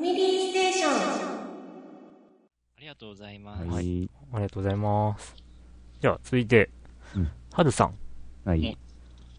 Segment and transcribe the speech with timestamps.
[0.00, 0.92] ファミリーステーション。
[0.92, 0.96] あ
[2.80, 3.66] りがとうございます。
[3.66, 4.10] はい。
[4.32, 5.36] ありがとうございます。
[6.00, 6.70] じゃあ、続いて、
[7.14, 7.94] うんはるさん、
[8.46, 8.78] はい。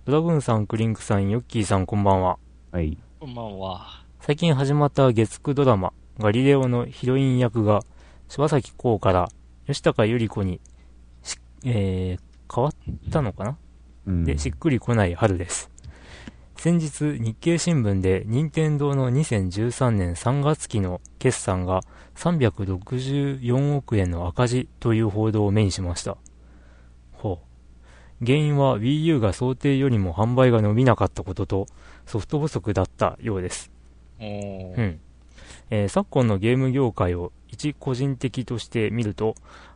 [0.06, 2.38] ドラグーンさん、クリンクさん、ヨッキーさん、こんばんは。
[2.72, 2.96] はい。
[3.20, 4.06] こんばんは。
[4.20, 7.82] 最近始まった月9ドラマ、ガリレオのヒロイン役が、
[8.28, 9.30] 柴咲コウから
[9.66, 10.62] 吉高由里子に
[11.24, 12.74] し、えー、変わっ
[13.12, 13.58] たのかな？
[14.06, 14.26] うん。
[14.26, 15.72] で、しっくりこない春です。
[16.62, 21.82] 先日、日経新聞で、任天堂の2013年3月期の決算が
[22.18, 26.18] 364億円の赤字という報道を目にしました。
[27.14, 27.42] ほ
[28.22, 28.24] う。
[28.24, 31.66] 原因は Wii U が想定よりも販売が伸びなかったことと、
[32.06, 33.72] ソフト不足だったようです。
[34.20, 34.28] うん。
[34.28, 39.34] えー昨今のゲーム業界を一個人的として見ると、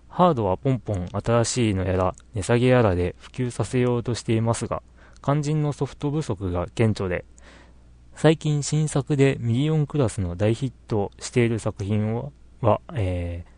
[0.07, 4.83] ハードはポンポン新しいのやら値下げやらで普及させようとしていますが、
[5.25, 7.25] 肝心のソフト不足が顕著で、
[8.13, 13.55] 最近新作でミリオンクラスの大ヒットしている作品は、はえー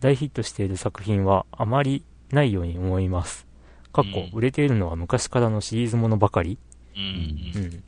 [0.00, 3.46] 大ヒットしている作品はあまりないように思います。
[3.90, 6.58] かっこうん売れているのは昔からのシリーズものばかり
[6.94, 7.02] うん
[7.56, 7.64] うん。
[7.64, 7.84] うん。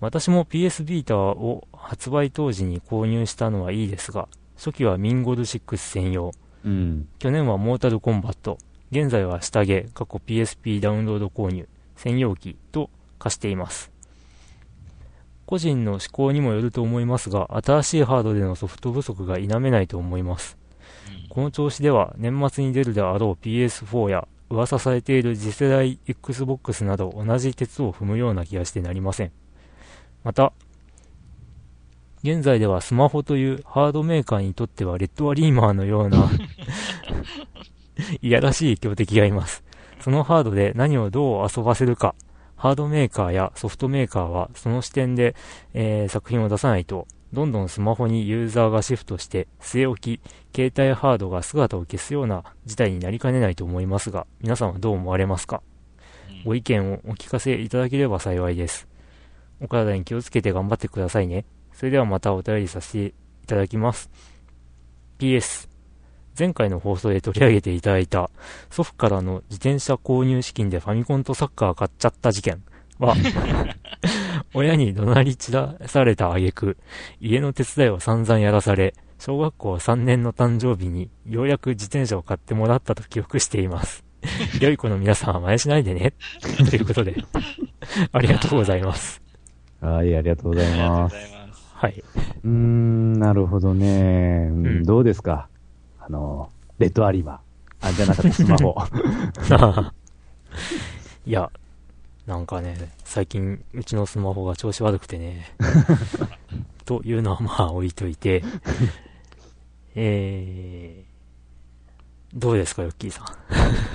[0.00, 6.32] 私も PS ビータを発売当時に購入したのはいいですが、初期はミンゴル6専用、
[6.66, 7.08] うん。
[7.18, 8.58] 去年はモータルコンバット、
[8.90, 13.92] 現在は下着、過去 PSP ダウンロード購入、専用機と化しています。
[15.46, 20.56] 個人の思考にもよると思いますが、新しいハードでのソフト不足が否めないと思います。
[21.28, 29.32] この調子では年末に出るであろう PS4 や噂されている次世代 Xbox など同じ鉄を踏むような気がしてなりません。
[30.24, 30.52] また、
[32.24, 36.28] 現在ではスマホというハードメーカーにとってはレッドアリーマーのような
[38.22, 39.64] いやらしい強敵がいます。
[40.00, 42.14] そのハードで何をどう遊ばせるか、
[42.56, 45.34] ハードメーカーやソフトメーカーはその視点で、
[45.74, 50.20] えー作品を出さないと、どんどんスマホにユーザーがシフトして、据え置き、
[50.54, 55.62] 携帯ハードが姿を消すような事態になりかねないと思いますが、皆さんはどう思われますか？
[56.44, 58.88] ご意見をお聞かせいただければ幸いです。
[59.60, 61.44] お体に気をつけて頑張ってくださいね。
[61.72, 63.12] それではまたお便りさせてい
[63.46, 64.10] ただきます。
[65.18, 65.69] PS。
[66.40, 68.30] 前回の放送で取り上げていただいた
[68.70, 72.62] 祖父からの自転車購入資金でファミコンとサッカー買っちゃった事件
[72.98, 73.14] は、
[74.54, 76.76] 親に怒鳴り散らされた挙句、
[77.20, 84.02] 家の手伝いを散々やらされ、小学校3年の誕生日にようやく自転車を買ってもらったと記憶しています。
[84.60, 86.14] 良い子の皆さんは真似しないでね。
[86.70, 87.22] ということで、
[88.12, 89.20] ありがとうございます。
[89.80, 91.12] はい、ありがとうございありがとうごます。
[91.16, 91.74] ざいます。
[91.74, 92.04] はい。
[92.44, 94.48] うーん、なるほどね。
[94.50, 95.48] うんうんどうですか？
[95.48, 95.49] あ
[96.10, 97.88] の、レッドアリバー。
[97.88, 98.76] あ、じゃなかった、スマホ。
[101.24, 101.50] いや、
[102.26, 105.54] なんかね、最近、うちのスマホが調子悪くてね。
[106.84, 108.42] というのはまあ置いといて、
[109.94, 113.22] えー、どうですか、ヨッキーさ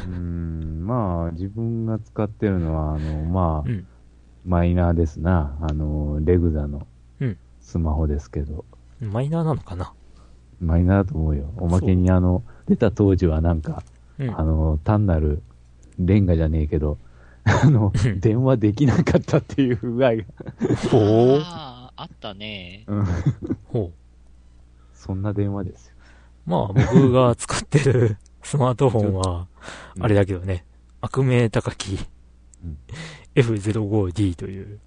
[0.07, 0.09] ん？
[0.09, 3.87] うーん、まあ、自分が使ってるのは、あの、まあ、うん。
[4.45, 5.57] マイナーですな。
[5.59, 6.85] あの、レグザの
[7.19, 8.63] うんスマホですけど。
[9.01, 9.91] マイナーなのかな？
[10.59, 11.51] マイナーだと思うよ。
[11.57, 13.83] おまけに、あの、出た当時はなんか、
[14.19, 14.43] うんあ。
[14.43, 15.41] の、単なる
[15.99, 16.97] レンガじゃねえけど、
[17.43, 20.23] あのうん、電話できなかったっていう不具合が、
[20.89, 20.97] ほ
[21.37, 21.41] う。
[21.43, 22.83] ああ、あったね。
[22.87, 23.05] うん、
[23.65, 24.05] ほう。
[24.93, 25.93] そんな電話ですよ。
[26.45, 29.47] まあ、僕が使ってる スマートフォンは、
[29.95, 30.63] うんあれだけどね、
[31.01, 31.97] 悪名高き
[32.63, 32.77] うん
[33.33, 34.79] F05D という、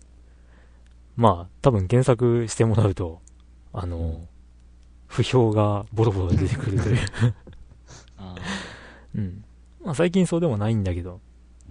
[1.17, 3.21] まあ、多分検索してもらうと、
[3.73, 4.21] あの、
[5.09, 6.99] 不評がボロボロ出てくるという。
[8.17, 8.37] あ
[9.15, 9.45] うん。
[9.83, 11.21] まあ、最近そうでもないんだけど、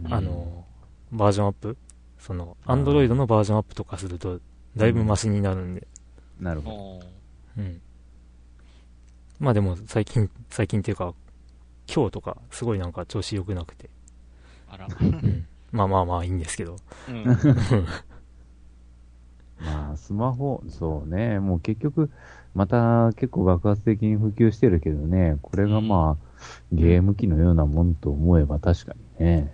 [0.04, 0.66] うんあの、
[1.12, 1.78] バージョンアップ
[2.20, 4.42] その、アンドロイドのバージョンアップとかすると、
[4.76, 7.00] だいぶマシになるんで、ーなるほ
[7.56, 7.62] ど。
[7.64, 7.82] うん。
[9.40, 11.14] まあでも、最近、最近っていうか、
[11.94, 13.90] 今日とか、すごいなんか調子良くなくて、
[14.68, 14.88] あら。
[14.88, 15.48] うん。
[15.72, 16.76] まあまあまあいいんですけど。
[17.08, 17.26] うん。
[19.60, 22.12] まあ、スマホ、そうね、もう結局、
[22.58, 29.54] また結構爆発的に普及してるけどね、これがまあ、ゲーム機のようなもんと思えば確かにね。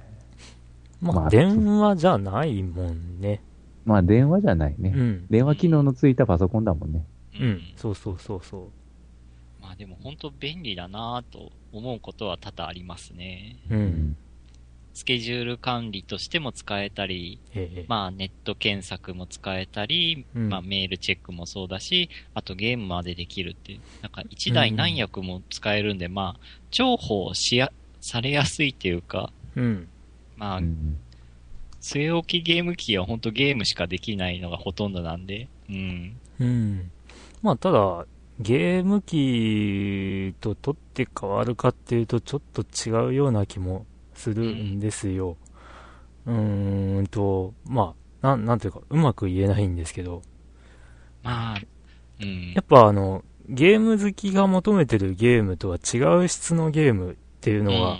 [1.02, 3.42] まあ、まあ電話じゃないもんね。
[3.84, 4.90] まあ、電話じゃないうね。
[4.92, 5.28] ん。
[5.30, 7.06] 電話機能のついたパソコンだもんね。
[7.42, 7.62] うん。
[7.76, 8.62] そうそうそうそう。
[9.62, 13.58] まあでも本当便利だなぁと思うことは多々ありますね。
[13.70, 13.76] う。。
[13.76, 14.18] うん
[14.94, 17.86] スケジュール管理としても使えたり、ええ。
[17.88, 26.40] まあネット検索も使えたり、うんまあメールチェックもそうだし、あとゲームまでできるっていう、なんか一台何役も使えるんで、まあ
[26.72, 29.88] 重宝しや、されやすいっていうか、うん。
[30.38, 30.98] まあ、うん
[31.82, 36.16] 据え置きゲーム機は本当ゲームしかできないのがほとんどなんで、うん。
[36.40, 36.92] うん。
[37.42, 38.06] まあ、ただ、
[38.40, 43.86] ゲーム機と取って変わるかっていうと、ちょっと違うような気も
[44.24, 45.36] するんですよ。
[46.26, 50.22] うーんと、まあ、なん、なんていうか、うまく言えないんですけど、
[51.24, 51.62] まあ、
[52.22, 52.54] うん。
[52.54, 52.62] や。
[52.62, 58.00] っぱあの、ゲーム好きが求めてるゲームとは違う質のゲームっていうのが、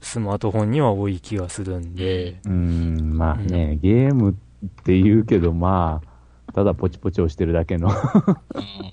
[0.00, 4.34] スマートフォンには多い気がするんで、うーん、まあね、ゲームっ
[4.84, 6.08] て言うけど、まあ、
[6.56, 7.88] ただポチポチ押してるだけの。
[7.92, 7.94] うん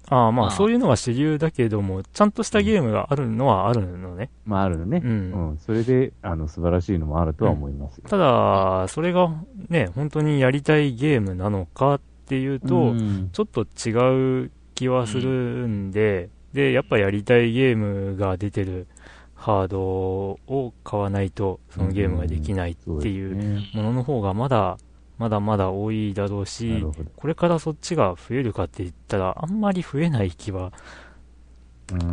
[0.10, 4.30] ああままああそういうのが主流だけども、ちゃんとしたゲームがあるのはあるのね。
[4.45, 5.01] まああるのね。
[5.01, 5.57] うんうん。
[5.60, 8.04] それで、あの、素晴らしいのもあるとは思いますよ。
[8.10, 9.31] ただ、それが
[9.69, 18.88] ね、本当にやりたいゲームなのかっていうと、うんちょっと違う気はするんで、で、やっぱやりたいゲームが出てる
[19.36, 24.77] ハードを買わないと、そのゲームができないっていうねものの方がまだ、
[25.18, 26.86] まだまだ多いだろうなし。
[27.15, 30.71] これからそっちが増えるかって言ったら、あんまり増えない気は、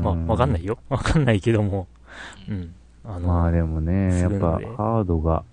[0.02, 0.78] まあ、わかんないよ。
[0.88, 1.86] わかんないけども、
[2.48, 2.74] うん。
[3.04, 5.44] あの、まあでもね、やっぱハードが、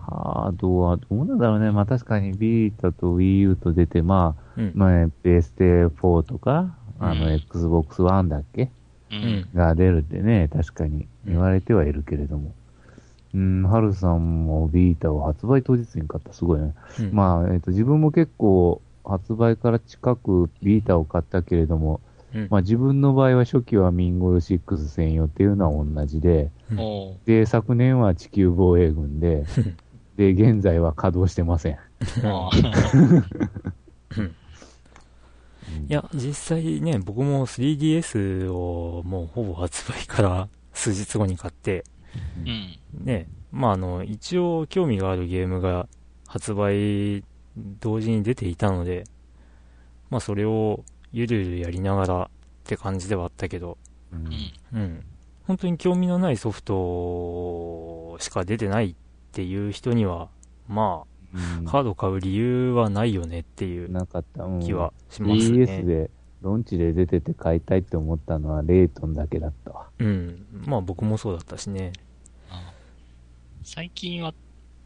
[0.00, 1.70] ハードはどうなんだろうね。
[1.70, 4.72] まあ確かにビータと Wii U と出て、まあ、うん。
[4.74, 8.70] まあ、ベーステ4とか、あの、うん Xbox One だっけ？
[9.10, 9.48] ううんん。
[9.54, 12.54] が出るってね、確かに言われてはいるけれども。
[13.36, 16.32] うん、ハルさんもビータを発売当日に買った。
[16.32, 16.74] すごいね。
[16.98, 17.12] うん。
[17.12, 22.00] まあ、えっ、と、自分も結構、発売から近くビータを買ったけれども、
[22.34, 22.48] うん。
[22.50, 26.78] まあ自分の場合は初期はミンゴル6専用っていうのは同じで、うん。
[27.26, 29.44] で、昨年は地球防衛軍で、
[30.16, 31.76] で、現在は稼働してません。
[32.24, 32.50] あ
[35.88, 41.84] いや、実際ね、僕も 3DS をもうほぼ発売から数日後に買って、
[42.44, 43.04] うん。
[43.04, 45.88] ね、まああの、一応興味があるゲームが
[46.26, 47.24] 発売
[47.80, 49.04] 同時に出ていたので、
[50.10, 52.28] まあそれをゆるゆるやりながらっ
[52.64, 53.78] て感じではあったけど、
[54.12, 54.80] うんうん。
[54.80, 55.04] うん。
[55.46, 58.94] 本当に興味のないソフトしか出てないっ
[59.32, 60.28] ていう人には、
[60.68, 61.04] ま
[61.34, 64.44] うんあ、カード買う理由はないよねっていうなかった。
[64.44, 65.82] うん気はします DS ね。
[65.82, 66.10] で、
[66.42, 69.86] ロンチで出てて買いたいって思ったのはレイトンだけだったわ。
[69.98, 70.46] うん。
[70.66, 71.92] まあ僕もそうだったしね。
[73.66, 74.34] あ最近は、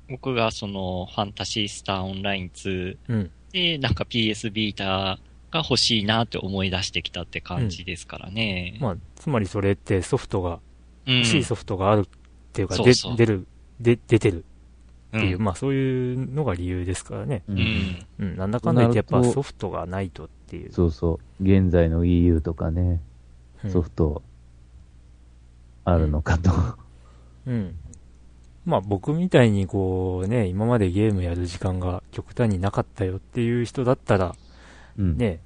[0.08, 3.30] 僕がその、ファンタシースターオンライン2うん。
[3.52, 5.18] で、なんか PS ビータ
[5.50, 8.78] が欲しいなって思い出してきたって感じですからね。
[8.80, 10.60] まあ、つまりそれってソフトが、
[11.06, 12.08] うん、欲しいソフトがあるっ
[12.52, 13.46] ていうか、うそう出る、
[13.80, 14.44] で、出てる
[15.16, 17.42] っていう、うんまあそういうのが理由ですからね。
[17.48, 18.06] ううん。
[18.18, 18.36] うん。
[18.36, 20.72] なんだかんだ言ってやっぱソフトがないとっていう。
[20.72, 21.44] そうそう。
[21.44, 23.00] 現在の Wii U とかね、
[23.64, 24.22] うんソフト、
[25.84, 26.50] あるのかと。
[27.46, 27.74] うん。
[28.64, 34.34] まあ僕みたいにこうね、今までゲームやる時間が極端になかったよっていう人だったら、
[34.98, 35.16] うん。
[35.16, 35.40] ね、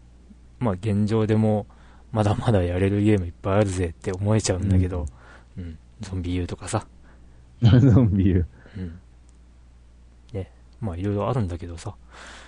[0.59, 1.67] まあ現状でも
[2.13, 5.07] まだまだやれるゲームいっぱいあるぜって思えちゃうんだけど、
[5.57, 5.79] うん。
[6.01, 6.87] ゾンビ U とかさ、
[7.63, 8.47] ゾンビ U。
[8.77, 8.99] うん。
[10.33, 10.51] ね、
[10.81, 11.95] まあいろいろあるんだけどさ。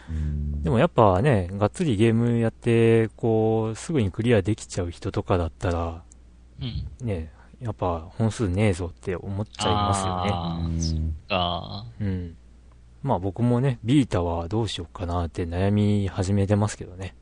[0.09, 6.03] うんでもやっぱね、がっつりゲームやって、こう、すぐにクリアできちゃう人とかだったら、
[6.61, 7.07] うん。
[7.07, 7.31] ね、
[7.61, 10.31] やっぱ本数ねえぞって思っちゃいますよね。
[10.33, 11.87] あーそっか。
[12.01, 12.37] うん。
[13.03, 17.15] まあ僕もね、ビータはどうしようかなって悩み始めてますけどね。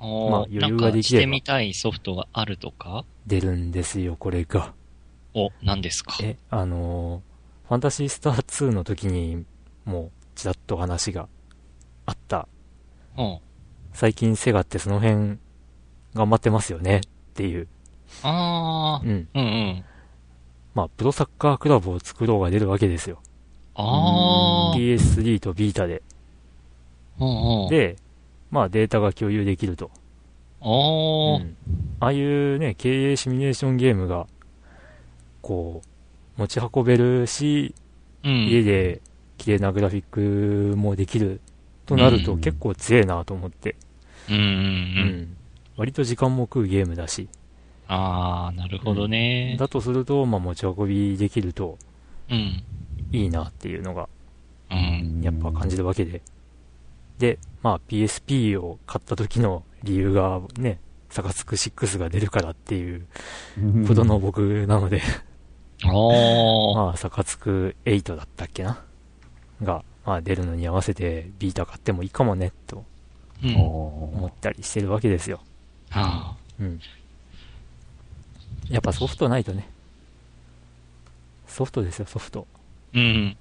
[0.00, 0.08] まあ
[0.44, 3.04] 余裕がなんかできればしてみたいソフトがあるとか？
[3.26, 4.72] 出るんですよ、これが。
[5.34, 6.16] お、何ですか？
[6.22, 7.28] え、あのー
[7.68, 9.44] ファンタシースター2の時に、
[9.84, 11.28] もう、ちらっと話が
[12.06, 12.48] あった。
[13.18, 13.38] うん。
[13.92, 15.36] 最近セガってその辺、
[16.14, 17.00] 頑張ってますよねっ
[17.34, 17.68] ていう。
[18.22, 19.28] あー、うん。
[19.34, 19.84] うんうん。
[20.74, 23.20] まあ、プロサッカークラブを作ろうが出るわけですよ。
[23.74, 24.96] あー。
[24.96, 26.02] PS3 とビータで。
[27.20, 27.68] うんうん。
[27.68, 27.96] で、
[28.50, 29.90] まあデータが共有できると。
[30.60, 31.42] おー。
[31.42, 31.56] うん
[32.00, 34.28] ああいうね、経営シミュレーションゲームが、
[35.42, 35.82] こ
[36.36, 37.74] う、持ち運べるし、
[38.22, 38.46] うん。
[38.46, 39.00] 家で
[39.36, 41.40] 綺麗なグラフィックもできる
[41.86, 43.74] となるとうん結構強えなと思って。
[44.28, 44.44] うんうんう。
[44.44, 44.54] うん
[45.22, 45.36] ん。
[45.76, 47.28] 割と時間も食うゲームだし。
[47.88, 49.56] あー、なるほどね。
[49.58, 51.78] だとすると、まあ持ち運びできると
[52.30, 52.62] うん。
[53.12, 54.08] いいなっていうのが、
[54.70, 55.20] うん。
[55.22, 56.20] やっぱ感じるわけで。
[57.18, 60.78] で、まあ PSP を買った時の理由がね、
[61.10, 63.06] サカツク6が出るからっていう
[63.86, 65.00] ことの僕なので、
[65.86, 66.76] おー。
[66.76, 68.84] まあ、サカツク8だったっけな？
[69.62, 72.84] が、まあ出るのに合わせてビータ買ってもいいかもね、と
[73.42, 73.54] うん。
[73.56, 75.40] 思おったりしてるわけですよ。
[75.90, 76.80] あうん。
[78.70, 79.68] やっぱソフトないとね。
[81.46, 82.46] ソフトですよ、ソフト。
[82.92, 83.36] ーうん。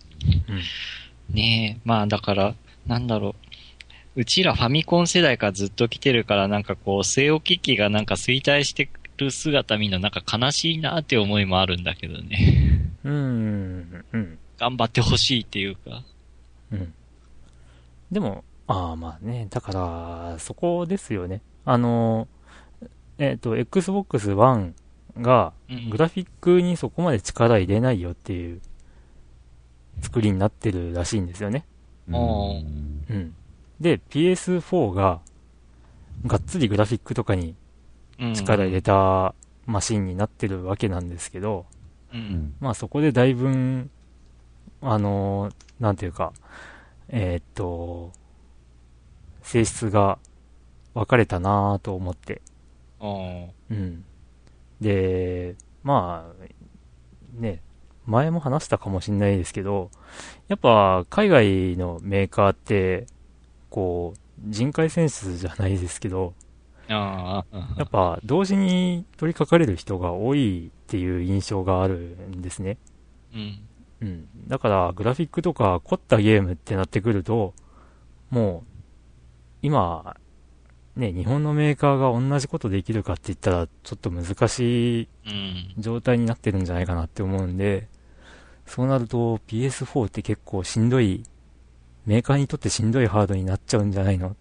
[0.50, 1.36] うん。
[1.36, 2.56] ねえ、まあだから、
[2.86, 3.36] なんだろ
[4.16, 4.22] う。
[4.22, 12.90] うちらファミコン世代からずっと来てるから、なんかこう、据え置き機がなんか衰退してる姿見るのなんか悲しいなって思いもあるんだけどね。
[13.04, 16.04] うーん、うん、頑張ってほしいっていうか。
[16.72, 16.94] うん。
[18.12, 21.42] でも、ああ、まあね、だから、そこですよね。
[21.66, 22.28] あの、
[23.18, 24.74] えっ、と、Xbox One
[25.22, 28.62] が、うんグラフィックにそこまで力入れないよっていう
[30.02, 31.66] 作りになってるらしいんですよね。
[32.08, 32.16] うん
[33.10, 33.36] うん。
[33.80, 35.20] で、PS4 が、
[36.26, 37.56] がっつりグラフィックとかに
[38.20, 41.66] うん力入れたマシンになってるわけなんですけど、
[42.60, 43.90] まあそこでだいぶん、
[44.82, 46.34] あのーなんていうか、
[47.10, 48.12] えーっと、
[49.44, 50.18] 性質が
[50.96, 52.42] 分かれたなぁと思って。
[53.70, 54.04] うん。
[54.82, 57.62] で、まあ、ね、
[58.06, 59.92] 前も話したかもしれないですけど、
[60.48, 63.06] やっぱ海外のメーカーって、
[63.70, 66.34] こう、人海戦術じゃないですけど、
[67.78, 72.78] やっぱ同時に取り掛かれる人が多いっていう印象があるんですね。
[73.34, 73.60] うん。
[74.02, 74.28] うん。
[74.48, 77.54] だから、グラフィックとか凝ったゲームってなってくると、
[78.30, 78.78] もう、
[79.62, 80.16] 今、
[80.98, 85.74] ね、日本のメーカーが同じことできるかって言ったら、ちょっと難しいうん。
[85.78, 87.88] 状態になってるんじゃないかなって思うんで、
[88.66, 91.24] そうなると PS4 って結構しんどい、
[92.06, 94.36] メーカーにとってしんどいハードになっちゃうんじゃないの？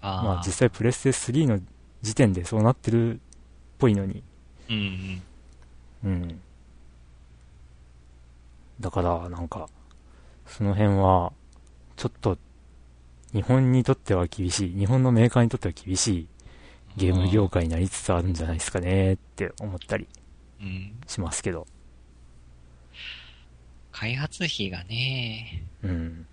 [0.00, 1.60] まあ実際プレステ3の
[2.02, 3.18] 時点でそうなってるっ
[3.78, 4.22] ぽいのに。
[4.68, 5.22] うん
[6.04, 6.10] うん。
[6.10, 6.40] うん。
[8.80, 9.68] だから、なんか、
[10.46, 11.32] その辺は、
[11.94, 12.36] ちょっと、
[13.32, 16.28] 日本にとっては厳しい、日本のメーカーにとっては厳しい
[16.96, 20.06] ゲーム業界になりつつあるんじゃないですかねって思ったり
[20.60, 20.92] うん。
[21.06, 21.66] しますけど。
[23.90, 26.26] 開発費がね、うん。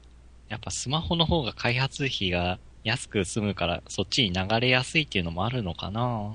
[0.48, 6.34] やっぱスマホの方が開発費が安く済むから、そっちに流れやすいっていうのもあるのかな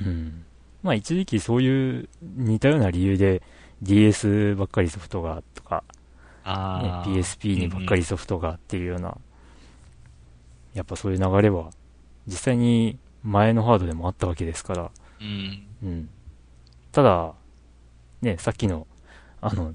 [0.00, 0.44] うん。
[0.82, 3.42] まあ一時期そういう似たような理由で
[3.82, 5.84] DS ばっかりソフトがとか、
[6.44, 6.50] ね。
[6.50, 9.16] PSP にばっかりソフトがっていうような、
[10.74, 11.70] やっぱそういう流れは
[12.26, 15.66] 実際に前のハードでもあったわけですから、うん。
[15.82, 16.08] うん。
[16.90, 17.34] ただ、
[18.20, 18.86] ね、さっきの、
[19.40, 19.74] あの、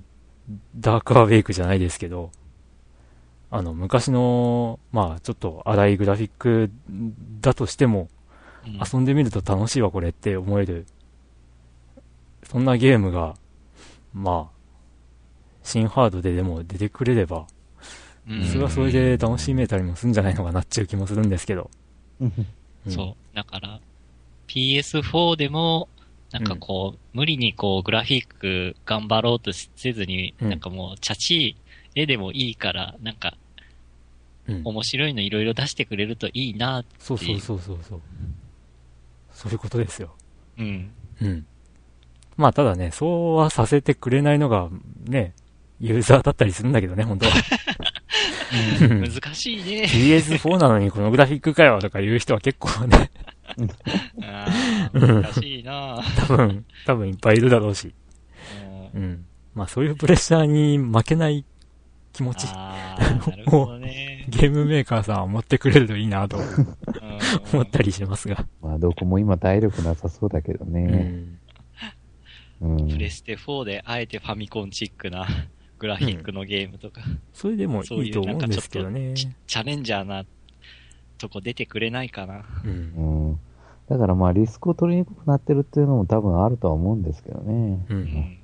[0.76, 2.32] ダークアウェイクじゃないですけど、
[3.50, 6.70] あの、昔の、まあ、ちょっと荒いグラフィック
[7.42, 8.08] だとしても、うん
[8.70, 10.86] 遊んでみると楽しいわ、これって思える、
[12.44, 13.36] そんなゲームが、
[14.14, 14.58] まあ、
[15.64, 17.46] 新ハードででも出てくれれば、うん
[18.52, 21.70] それはそれで楽しめたりもするんじゃないのかなっていう気もするんですけど。
[22.20, 22.34] うん
[22.90, 23.36] そう。
[23.36, 23.80] だから、
[24.48, 25.90] PS4 でも、
[26.32, 31.56] なんかこう、無理にこう、グラフィック頑張ろうとせずに、うんなんかもう、チャチい
[31.96, 33.38] 絵でもいいから、なんか、
[34.48, 38.02] うん面白いのいろいろ出してくれるといいな、そうそうそうそうそう。
[39.34, 40.16] そういうことですよ。
[40.58, 40.92] うん。
[41.22, 41.46] うん。
[42.38, 44.70] まあ、ただね、そうはさせてくれないのが、
[45.06, 45.34] ね、
[45.80, 47.34] ユーザーだったりするんだけどね、本当は。
[48.90, 49.84] うん難しいね。
[49.84, 53.12] PS4 なのにこのグラフィックかよとか言う人は結構ね、
[54.94, 57.94] 難しいな多分、多分いっぱいいるだろうし。
[58.94, 59.26] うんうん。
[59.54, 61.44] まあ、そういうプレッシャーに負けない
[62.14, 64.26] 気持ち、あーなるほどね。
[64.30, 66.46] ゲームメーカーさんは持ってくれるといいなとうん
[67.54, 68.46] 思ったりしますが。
[68.62, 70.82] まあ、どこも今体力なさそうだけどうね。
[70.82, 71.40] ん。
[72.62, 72.90] うん。
[72.90, 75.28] プレステ4であえてファミコンチックな
[75.80, 77.02] グラフィックのゲームとか、
[77.34, 79.10] それでもそういいと思うんですけどね。
[79.10, 80.26] とチチャレンジャーな
[81.18, 82.46] とこ出てくれないかな。
[82.64, 83.34] うんう。
[83.34, 83.40] ん。
[83.88, 87.86] だからまあ、リスクを取りにくくなってるっていうのも多分あるとは思うんですけどね。
[87.90, 87.94] う。
[87.94, 88.38] うんん。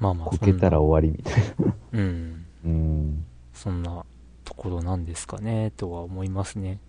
[0.00, 1.74] まあまあ、こけたら終わりみたいな。
[1.92, 2.46] うん。
[2.64, 3.24] うん。
[3.52, 4.04] そんな
[4.44, 6.80] ところなんですかね、とは思いますね。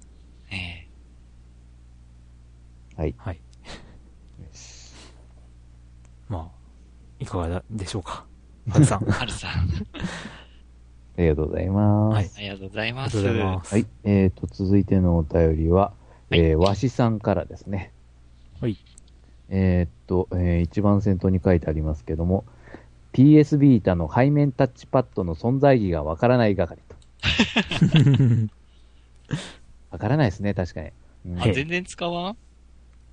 [0.51, 0.88] え
[2.97, 3.15] はい。
[3.17, 3.39] はい。
[6.27, 6.50] まあ、
[7.19, 8.25] いかがだでしょうか。
[8.69, 9.03] ハルさん。
[9.07, 9.55] えはるさん、あ
[11.17, 12.15] りがとうございます。
[12.15, 13.17] はいありがとうございます。
[13.74, 13.86] はい。
[14.03, 15.93] えーと、続いてのお便りは、
[16.29, 17.91] はいえーわしさんからですね。
[18.62, 18.77] はい。
[19.50, 22.45] えーっと、えー一番先頭に書いてありますけども、
[23.13, 26.95] PS ビータの背面タッチパッドの存在意義がわからない係と。
[29.91, 30.89] わからないですね、確かに。
[31.27, 32.38] うんあ、全然使わん？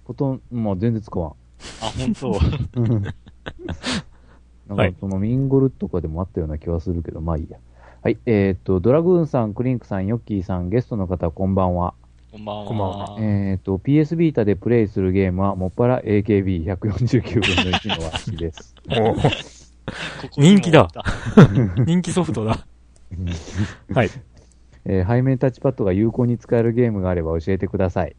[0.05, 1.33] ことん、まあ全然使わん。
[1.83, 2.41] あ、本当。
[4.69, 7.59] はいなんかそのミンゴルとかでもあったような気はするけど、まあいいや。
[8.03, 8.19] はい。
[8.27, 11.95] えーっと、ドラグーンさん、クリンクさん、ヨッキーさん、ゲストの方、こんばんは。
[12.33, 12.65] こんばんは。
[12.67, 18.75] こんばんはえーっと、PS ビータでプレイするゲームは、もっぱら AKB149 分の1のわしです。
[20.37, 20.89] 人気 だ。
[21.85, 22.67] 人気ソフトだ。
[23.95, 24.11] はい。
[24.85, 28.17] えー背面タッチパッドが有効に使えるゲームがあれば教えてください。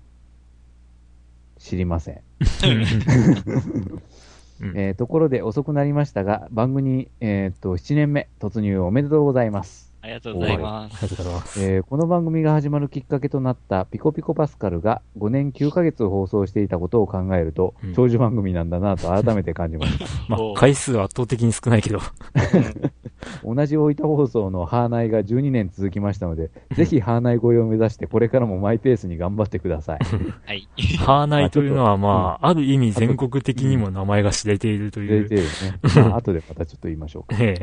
[1.58, 2.22] 知りません。
[4.62, 9.94] うんえーところで遅くなりましたが、番組に、えーっと、7年目突入おめでとうございます。
[10.02, 11.64] ありがとうございます。
[11.64, 20.06] えーこの番組が始まるきっかけとなったピコピコパスカルが5年9ヶ月放送していたことを考えると、うん長寿番組なんだなと改めて感じました。
[20.28, 22.00] まあお、回数は圧倒的に少ないけど。
[23.44, 30.00] 同じ大分放送のハーナイが12年続きましたので、ぜひハーナイ超えを目指してこれからもマイペースに頑張ってください。
[30.46, 30.68] はい。
[30.98, 35.28] ハーナイというのは、まあ、ある意味全国的にも名前が知れているという。
[35.28, 35.48] 出てるね。
[36.10, 37.38] まあ後でまたちょっと言いましょうか。
[37.40, 37.56] え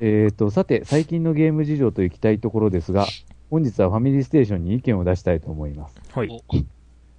[0.00, 3.06] ええーと、さて、最近のゲーム事情といきたいところですが、
[3.50, 6.00] 本日はファミリーステーションに意見を出したいと思います。
[6.12, 6.28] はい。
[6.28, 6.40] お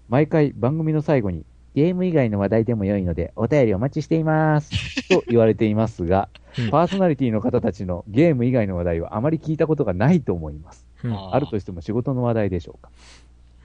[0.10, 4.72] 毎回番組の最後に、ゲーム以外の話題でも良いので、お便りお待ちしています。
[5.10, 10.88] と言われていますが、うんパーソナリティの方たちのゲーム以外の話題はあまり聞いたことがないと思います。
[11.04, 12.90] うんあるとしても仕事の話題でしょうか。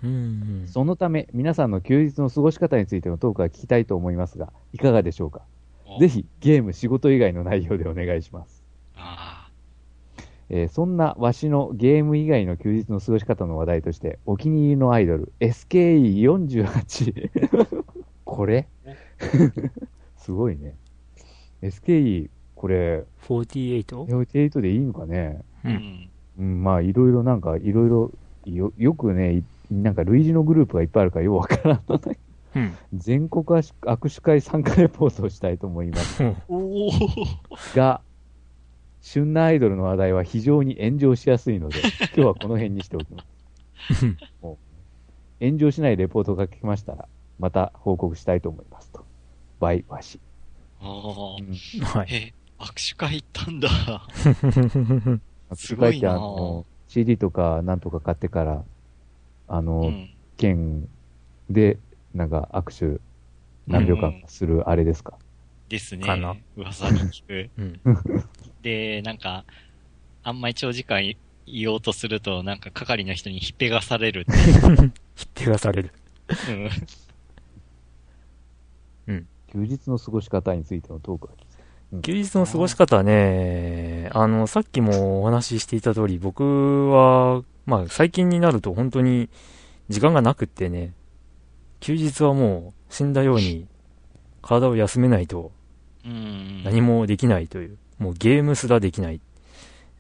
[0.02, 5.42] うんそのため、皆さんの休日の過ごし方についてのトークが聞きたいと思いますが、いかがでしょうか？
[5.86, 8.64] おぜひ、ゲーム、仕事以外の内容でお願いします。
[8.96, 9.48] あ
[10.48, 18.00] えーそんなわしのゲーム以外の休日の過ごし方の話題として、お気に入りのアイドル、SKE48。
[18.30, 18.66] これ？
[20.16, 20.76] すごいね。
[21.62, 24.04] SKE、これ、48?
[24.04, 25.42] 48でいいのかね？
[25.64, 26.08] ーううんん。
[26.38, 28.10] うん、まあ、いろいろなんか、いろいろ、
[28.46, 32.18] よ、よくね、いなんか類似のグループがいっぱいあるからようわからない。
[32.56, 32.72] うん。
[32.94, 36.90] 全国握手会参加レポートをしたいと思いますおお。
[37.76, 38.00] が、
[39.00, 41.78] 旬なアイドルの話題は非常に炎上しやすいので、
[42.16, 43.22] 今日はこの辺にしておきま
[43.94, 44.06] す。
[45.40, 47.08] 炎上しないレポートが聞きましたら、
[47.40, 49.04] また報告したいと思いますと。
[49.59, 50.20] バイワシ。
[50.80, 51.42] ああう。
[51.42, 51.54] ん
[51.85, 52.06] はい。
[52.11, 53.68] え、握手会行ったんだ。
[54.14, 54.28] す
[55.75, 58.64] 握手ごいな会ってあの、CD とかなんとか買ってから、
[59.49, 60.11] あうの、ん。
[60.37, 60.88] 券
[61.49, 61.78] で、
[62.14, 63.00] なんか握手
[63.66, 65.19] 何秒間するあれですか？
[65.69, 66.36] ですねかな。
[66.56, 67.50] 噂に聞く。
[67.58, 67.80] うん。
[68.62, 69.45] で、なんか、
[70.23, 71.14] あんまり長時間
[71.47, 74.32] 言おうとすると、なんか係の人にひっぺがされるって。
[75.17, 75.93] ひっぺがされる。
[76.49, 76.71] うん
[79.52, 82.00] 休日の過ごし方についてのトークが聞きたい。
[82.02, 89.28] 休日の過ごし方はね、あの、さっきもお話ししていた通り、僕は、まあ、最近になると本当に
[89.89, 90.95] 時間がなくってね、
[91.80, 93.67] 休日はもう死んだように
[94.43, 95.50] 体を休めないと
[96.04, 96.63] うん。
[96.65, 99.21] 何もできないという、もうゲームすらできない。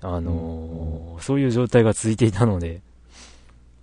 [0.02, 2.80] あのーそういう状態が続いていたので、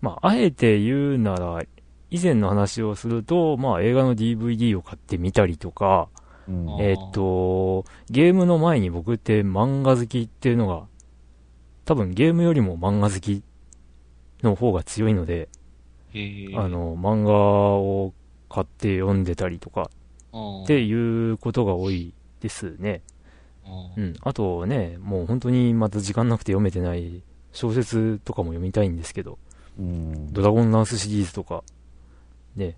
[0.02, 1.62] まあ、あえて言うなら、
[2.10, 6.10] 以前の話をすると、まあ、映画の DVD を買ってみたりとか、
[6.48, 6.70] うん。
[6.80, 7.10] えー。
[7.10, 10.88] っと、ゲームの前に僕って漫画好きっていうのが、
[11.86, 13.44] 多分ゲームよりも漫画好き
[14.44, 15.50] の方が強いので、
[16.56, 18.14] あ、の、漫画を
[18.50, 23.02] 買って読んでたりとかっっていうことが多いですね。
[23.98, 24.16] うん。
[24.22, 29.38] あとね、もう本当にまた時間なくて読めてない小説とかも読みたいんですけど、
[29.80, 30.34] うん。
[30.34, 31.64] ドラゴンランスシリーズとか、
[32.58, 32.76] ね、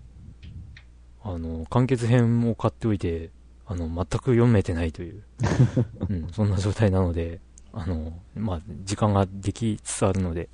[1.22, 3.30] あの、完結編を買っておいて、
[3.66, 5.22] あの、全く読めてないという、
[6.08, 7.40] うん、そんな状態なので、
[7.72, 10.48] あの、まあ、時間ができつつあるので、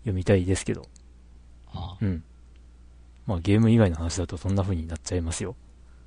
[0.00, 0.86] 読みたいですけど、
[1.68, 2.22] あうん。
[3.26, 5.56] まあ、ゲーム以外の話だとそんな風になっちゃいますよ。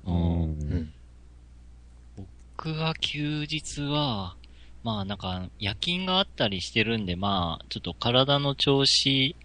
[0.06, 0.92] うんん。
[2.56, 4.36] 僕は休日は、
[4.84, 9.36] まあなんか夜勤があったりしてるんで、まあちょっと体の調子、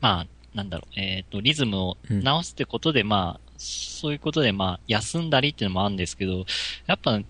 [0.00, 6.46] まあなんだろう、えっ、と、リズムを直すってことで、まあ、そういうことでまあ休んだりっていうのもあるんですけど、
[6.86, 7.20] やっぱ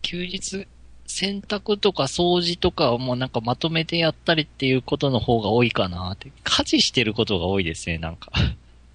[0.00, 0.66] 休日、
[1.06, 6.32] 洗濯とか掃除とかをもうなんかまとめてやったりっていうことの方が多いかなって。
[6.42, 8.30] 家事してることが多いですね、なんか。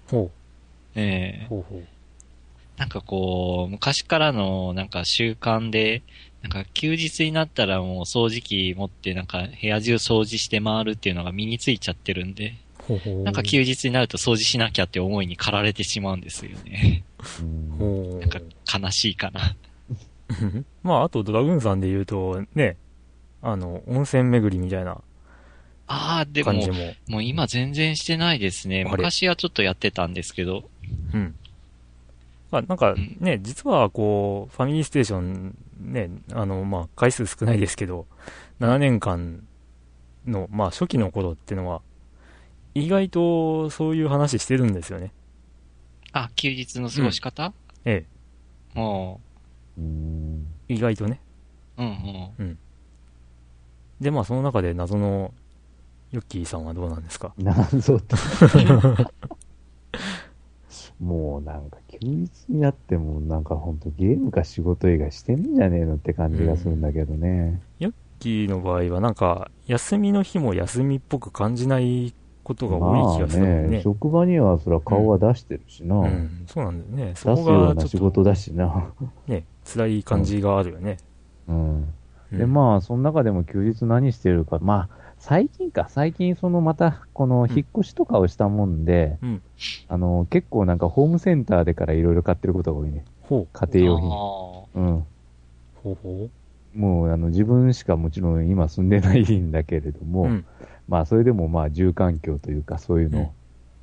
[0.08, 0.30] ほ
[0.96, 1.86] ええう、ほうほう。
[2.76, 6.02] なんかこう、昔からのなんか習慣で、
[6.42, 12.54] なんか休日になったらもう掃除機持ってなんか部屋中掃除して回るっていうのが身についちゃってるんで。
[13.24, 17.04] なんか休日になると掃除しなきゃって思いに駆られてしまうんですよね。
[18.20, 18.40] なんか
[18.78, 19.56] 悲しいかな。
[20.82, 22.76] まあ、あとドラグーンさんで言うと、ね、
[23.42, 25.00] あの、温泉巡りみたいな
[25.88, 26.76] ああ、でも感じ、も。
[27.08, 28.84] もう今全然してないですね。
[28.84, 30.68] 昔はちょっとやってたんですけど。
[31.14, 31.34] うん。
[32.50, 38.06] まあ、なんかね、実はこう、ファミリーステーション、ね、あの、まあ、回数少ないですけど、
[38.60, 39.42] 7年間
[40.26, 41.80] の、まあ、初期の頃っていうのは、
[42.74, 45.12] 意外とそういう話してるんですよね。
[46.12, 47.52] あ、休日の過ごし方、
[47.84, 48.04] え
[48.74, 49.20] も
[49.76, 51.20] うんえ、意外とね。
[51.76, 51.88] う、うん
[52.38, 52.58] うん。
[54.00, 55.32] で、まあ、その中で謎の
[56.12, 57.34] ヨッキーさんはどうなんですか？
[57.38, 58.16] 謎って。
[61.00, 67.60] もうなんか休日になってもなんかほんとゲームか仕事以外してんじゃねえのって感じがするんだけどね。
[67.78, 72.12] ヨッキーの場合はなんか、休みの日も休みっぽく感じない
[72.48, 73.82] ことが多い気がするもんまあね。
[73.82, 75.96] 職場にはそら顔は出してるしな。
[75.96, 77.14] うん、そうなんだよね。
[77.14, 78.92] そ出すようなこがちょっと仕事だしな。
[79.26, 80.96] ね、辛い感じがあるよね。
[81.46, 81.56] うん。
[81.56, 81.94] うん
[82.32, 89.42] で、まあ、その中でも休日何してるか、まあ、最近か、最近そのまた、この引っ越しとかをしたもんで、うん
[89.88, 93.04] あの、結構なんかホームセンターでからいろいろ買ってることが多いね。
[93.22, 94.10] ほう、家庭用品。
[94.10, 94.12] あ
[94.74, 95.06] うん。
[95.82, 96.28] ほうほ
[96.78, 100.04] もう、あの、自分しかもちろん今住んでないんだけれどう。
[100.04, 100.46] も、うん。
[100.86, 103.28] まあ、それでもまあ、住環境というか、そういうの、うん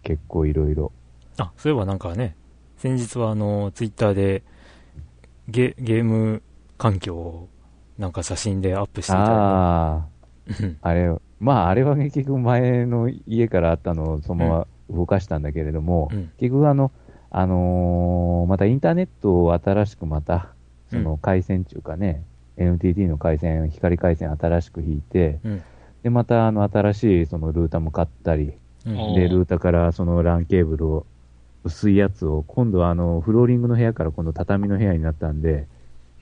[0.04, 0.92] 結構いろいろ。
[1.40, 2.36] あ、そういえばなんかね、
[2.78, 4.44] 先日はあの、ツイッターで、
[5.48, 6.44] ゲ、ゲーム
[6.78, 7.50] 環境を、
[7.98, 10.08] なんか写真でアップしていたああ、
[10.62, 16.32] うんあれ、まあ、あれは結局前の家からあったのをそのまま動かしたんだけれども、うん。
[16.38, 16.92] 結局あの、
[17.32, 20.50] あのーまたインターネットを新しくまた、
[20.92, 22.24] その回線っていうかね、
[22.58, 25.64] NTT の回線、光回線新しく引いて、うん。
[26.04, 28.54] で、またあの新しいそのルーターも買ったり、
[28.86, 29.00] うん。
[29.00, 31.06] おで、ルーターからその LAN ケーブルを、
[31.64, 35.68] 薄いやつを、今度はあの、フローリングの部屋から今度畳の部屋になったんで、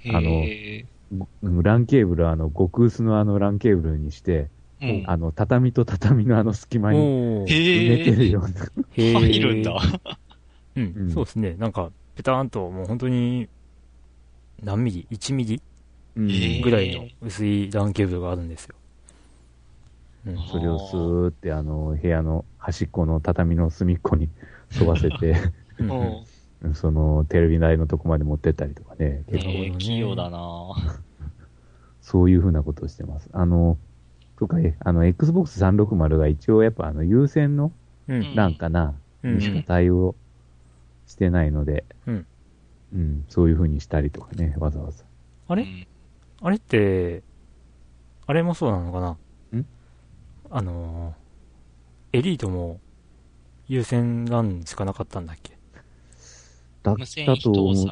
[0.05, 0.17] ー。
[0.17, 5.09] あの LAN ケーブルはあの、極薄のあの LAN ケーブルにして、ーうん。
[5.09, 6.99] あの、畳と畳のあの隙間に
[7.45, 9.19] 埋めてるような。
[9.19, 9.75] 入るんだ。
[10.75, 11.11] うん、うん。
[11.11, 11.55] そうですね。
[11.57, 13.47] なんか、ペターンと、もう本当に、
[14.63, 15.61] 何ミリ ?1 ミリ？
[16.15, 18.75] ぐらいの薄い LAN ケーブルがあるんですよ。
[20.27, 20.43] うん。
[20.47, 24.29] それをスーってあの、部屋の端っこの畳の隅っこに
[24.79, 25.35] 沿わせて、
[26.75, 30.39] そのテレビ台のとこまで持ってったりとかね、結構えー器用だな。
[32.01, 33.29] そういうふうなことをしてます。
[33.33, 33.77] あの、
[34.37, 37.71] とか、えあの、Xbox 360が一応やっぱあの、有線の
[38.07, 38.35] うん。
[38.35, 39.35] なんかな、うん。
[39.37, 40.15] にしか対応
[41.07, 42.25] してないので、うん。
[42.93, 43.25] うん。
[43.29, 45.03] そういうふうにしたりとかね、わざわざ。
[45.47, 45.63] あれ？
[45.63, 45.87] うん
[46.45, 47.23] あれって、
[48.27, 49.11] あれもそうなのかな？
[49.57, 49.65] ん？
[50.51, 52.81] あのー、エリートも
[53.69, 55.57] 優先 LAN しかなかったんだっけ？
[56.83, 57.87] だっ無線た非と思う。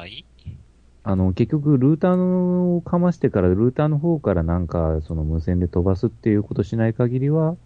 [1.04, 7.56] あの、結局、ルーターのをかましてから、ルーターの方からなんか、その無線で飛ばすっていうことしない限りは、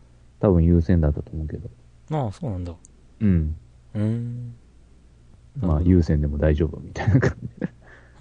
[0.40, 1.68] 多分優先だったと思うけど。
[2.12, 2.72] ああ、そうなんだ。
[3.20, 3.56] うん。
[3.92, 4.54] うーん。
[5.60, 7.48] まあ、有線でも大丈夫みたいな感じ。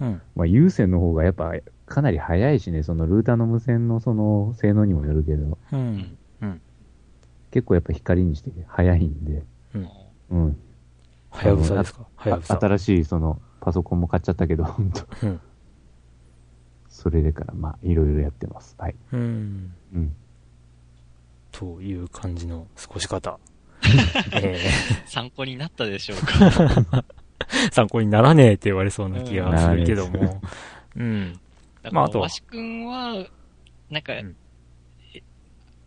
[0.00, 0.22] うん。
[0.34, 1.52] まあ、有線の方がやっぱ、
[1.86, 6.16] かなり早いしね、そのルーターの無線のその性能にもよるけど、うん。
[7.52, 9.42] 結構やっぱ光にして早いんで、
[9.74, 9.88] うん。
[10.30, 10.56] うん。
[11.30, 12.06] はやぶさですか？
[12.16, 12.58] はやあぶさ。
[12.60, 15.40] 新しいそのパソコンも買っちゃったけど、本当うん。
[16.88, 18.74] それでから、まあ、いろいろやってます。
[18.78, 18.94] はい。
[19.12, 19.72] うん。
[19.94, 20.16] うん。
[21.52, 23.38] という感じの過ごし方。
[24.34, 24.58] え
[25.06, 27.04] 参考になったでしょうかー
[27.72, 30.40] 参考にならねえって言われそうな気がするけども。
[30.96, 31.38] うん。
[31.82, 33.26] だまああとはくんは、
[33.90, 34.36] なんか、うん
[35.14, 35.22] え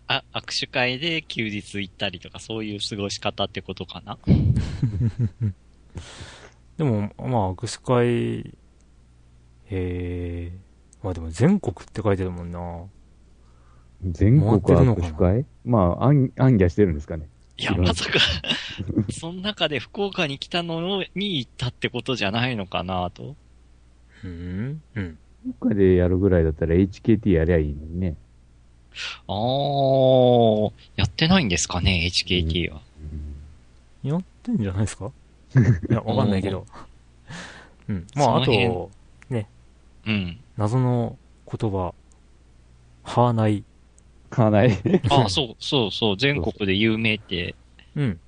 [0.08, 4.17] あ、握手会で休日行ったりとか、そういう過ごし方ってことかな？
[6.78, 8.54] でも、まあ、握手会、
[9.69, 10.58] えー、
[11.04, 12.86] まあでも全国って書いてるもんな。
[14.04, 15.45] 全国握手会？
[15.65, 17.28] まあ、あん、暗記してるんですかね。
[17.60, 18.19] いや、まさか、
[19.12, 23.36] その中で福岡に来たのに行ったってことじゃないのかなと。
[24.24, 24.82] うん？
[24.95, 25.17] うん。
[25.45, 28.15] どっかでやるぐらいだったら HKT やりゃいいのにね。
[29.28, 32.82] あー、やってないんですかね、HKT は。
[34.04, 35.12] やってんじゃないですか？
[35.89, 36.65] いや、わかんないけど。
[37.89, 38.08] うん。
[38.15, 38.89] まあ、あと、
[40.06, 40.39] うん。
[40.58, 41.17] 謎の
[41.52, 41.93] 言葉、
[43.04, 43.63] はーない。
[44.29, 44.71] 買わない。
[45.09, 47.55] あそうそうそう、全国で有名って。
[47.95, 48.19] うん。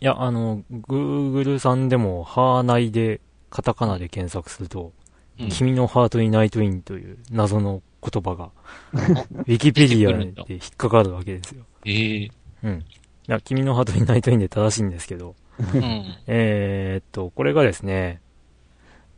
[0.00, 4.92] いや、あの、Google さんでも、はーないで、カタカナで検索すると、
[5.40, 8.50] うん、君のハートにナイトインという謎の言葉が、
[8.92, 11.64] ウィキペディアで引っかかるわけですよ。
[11.84, 12.30] ええ
[12.62, 12.78] うん。
[12.80, 12.84] い
[13.26, 16.14] や、君のハートにナイトインで正しいんですけど、うん。
[16.26, 18.20] えーっと、これがですね、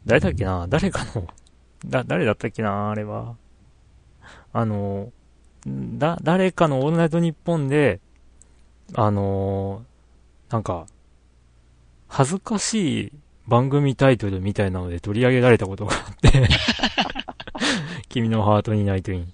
[0.07, 0.67] 誰だっけな？
[0.69, 1.27] 誰かの、
[1.87, 3.37] だ、誰だったっけなあれは。
[4.53, 5.13] あの、
[5.67, 8.01] だ、誰かのオールナイトニッポンで、
[8.95, 9.85] あの、
[10.51, 10.87] なんか、
[12.09, 13.13] 恥ずかしい
[13.47, 16.49] 番組タイトルみたいなので取り上げられたことがあって、
[18.09, 19.33] 君のハートにナイトイン。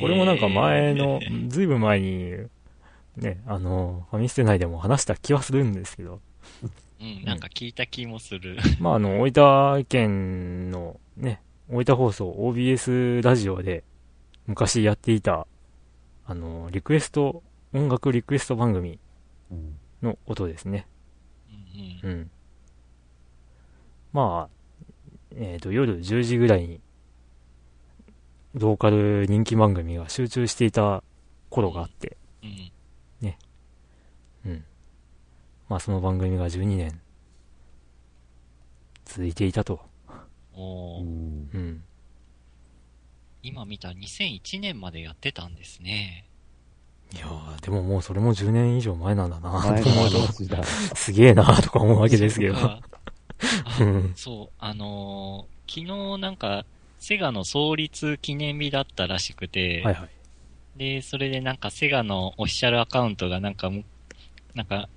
[0.00, 2.32] これもなんか前の、ずいぶん前に、
[3.16, 6.20] ね、あの、ファミステ内でも話した気はするんですけど、
[7.00, 8.56] うん、なんか聞いた気もする。
[8.80, 13.84] まあ、あの、大分県のね、大分放送 OBS ラジオで
[14.46, 15.46] 昔やっていた
[16.26, 18.98] あの、リクエスト、音楽リクエスト番組
[19.50, 19.76] うん。
[20.02, 20.86] の音ですね。
[22.02, 22.30] うん。
[24.12, 24.76] まあ、
[25.34, 26.80] えっ、と、夜10時ぐらいに、
[28.54, 31.02] ローカル人気番組が集中していた
[31.50, 32.70] 頃があって、うん
[34.46, 34.64] うん。
[35.68, 37.00] まあ、その番組が12年、
[39.04, 39.80] 続いていたと。
[40.56, 41.82] うん。
[43.44, 46.24] 今見た2001年までやってたんですね。
[47.14, 50.62] いやー、でももうそれも10年以上前なんだな前のと思うと。
[50.96, 52.54] すげえなとか思うわけですけど。
[52.56, 52.70] そう
[53.84, 56.66] んあそう、あのー昨日なんか、
[56.98, 60.08] セガの創立記念日だったらしくて、はいはい。
[60.78, 63.84] で、それでなんかセガのオフィシャルアカウントがなんかむ、
[64.54, 64.88] なんか、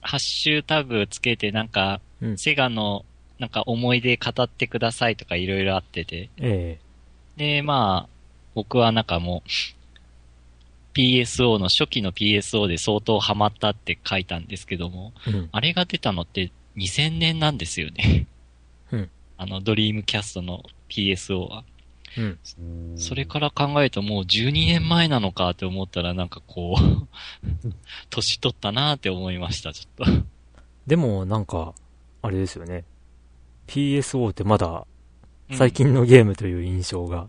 [0.00, 3.04] ハッシュタグつけてなんか、うんセガの
[3.38, 6.80] なんか思い出語ってくださいとかいろいろあってて、え
[7.38, 8.08] で、まあ、
[8.54, 9.48] 僕はなんかもう、
[10.94, 15.48] PSO の初期の PSO で相当ハマったって書いたんですけども、えうん。
[15.52, 18.26] あれが出たのって2000年なんですよね。
[18.90, 21.62] うん あの、ドリームキャストの PSO は。
[22.16, 22.38] うん。
[22.58, 22.62] う
[22.94, 27.08] んそれから考えるともう12年前なのかって思ったらなんかこう、
[28.10, 30.24] 年取ったなって思いました、ちょっと。
[30.88, 31.74] でも、なんか、
[32.22, 32.84] あれですよね。
[33.68, 34.97] PSO ってまだ、うん
[35.52, 37.28] 最近のゲームという印象が。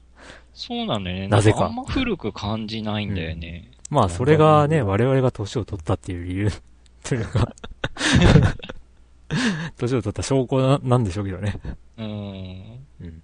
[0.54, 1.28] そうなんだよね。
[1.28, 3.72] なぜかんあんま古く感じないんだよね。
[3.90, 6.52] まあ、それがね、我々が年を取ったっていう理由
[7.04, 7.56] というのが、
[9.78, 11.56] 年を取った証拠ななんでしょうけどね。
[11.98, 12.86] うーん。
[13.02, 13.24] うん。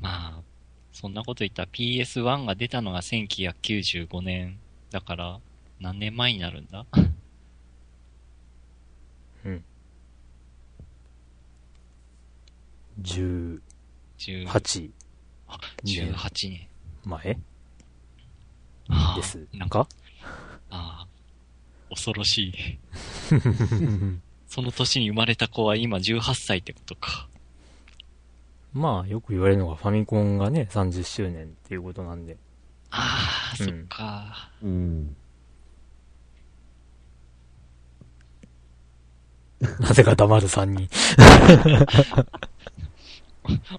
[0.00, 0.42] まあ、
[0.92, 4.58] そんなこと言ったら PS1 が出たのが1995年
[4.90, 5.40] だから、
[5.78, 6.84] 何年前になるんだ？
[13.02, 13.60] 18
[14.18, 14.90] ?18
[15.84, 16.68] 18年。
[17.04, 17.38] 前？
[19.16, 19.88] ですなんか、か？
[20.70, 21.06] ああ、
[21.90, 22.78] 恐ろしい。
[24.46, 27.28] その年に生まれた子は今18歳ってことか。
[28.72, 32.36] まあ、よく言われるのがファミコンがね、30周年っていうことなんで。
[32.90, 34.50] ああ、うんそっか。
[34.62, 35.16] うん。
[39.80, 40.88] なぜか黙る3人。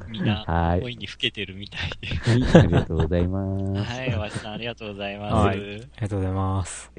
[0.10, 2.08] みんな、はい恋に老けてるみたいで。
[2.15, 3.93] はい、ありがとうございます。
[3.93, 5.34] はい、わしさんありがとうございます。
[5.34, 6.91] はいありがとうございます。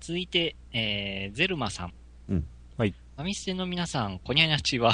[0.00, 1.92] 続いて、えー、ゼルマさん。
[2.28, 2.90] うんはい。
[2.90, 4.92] ファミステの皆さん、こにゃにゃちは、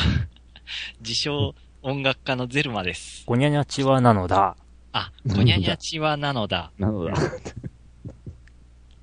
[1.01, 3.25] 自称音楽家のゼルマです。
[3.27, 4.57] ゴニャニャチワなのだ。
[4.93, 6.73] あ、こにゃにゃちはなのだ。
[6.79, 7.15] なのだ。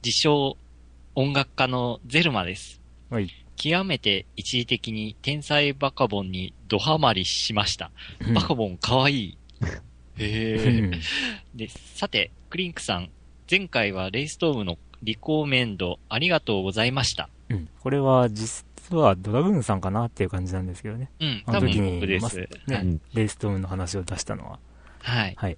[0.03, 0.57] 自称
[1.15, 2.81] 音楽家のゼルマです。
[3.09, 3.29] はい。
[3.55, 7.91] 極めて一時的に天才バカボンにドハマりしました。
[8.33, 9.37] バカボンかわいい。
[10.17, 11.01] へうーん
[11.55, 13.09] で、さて、クリンクさん、
[13.49, 17.29] 前回はレイストームのリコーメンドありがとうございました。
[17.49, 17.69] うん。
[17.79, 21.09] これは実はドラグーンさんかなっていう感じなんですけどね。
[21.19, 22.37] うん、あ多分僕です。
[22.37, 22.99] ねはい。
[23.13, 24.59] レイストームの話を出したのは。
[24.99, 25.33] はい。
[25.37, 25.57] はい。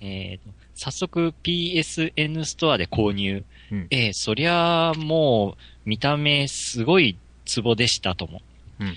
[0.00, 3.44] えーと、早速 PSN ストアで購入。
[3.70, 8.40] うんえーそりゃあもう見た目すごいツボでしたとも。
[8.78, 8.94] うん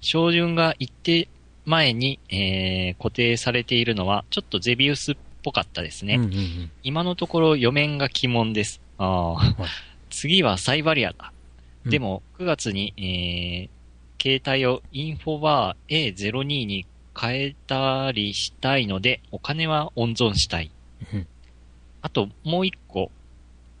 [0.00, 1.28] 照準が一定
[1.64, 6.14] 前に、えー固定されているのはちょっとゼビウスっぽかったですね。
[6.14, 6.70] うんうんうん。
[6.84, 8.80] 今のところ余面が鬼門です。
[8.96, 9.54] ああ、はい
[10.10, 11.32] 次はサイバリアだ。
[11.84, 16.86] うんでも、9月に、えー、携帯をインフォバー A02 に
[17.18, 20.70] 変えたりしたいので、お金は温存したい。
[21.12, 21.26] うん
[22.00, 23.10] あと、もう一個、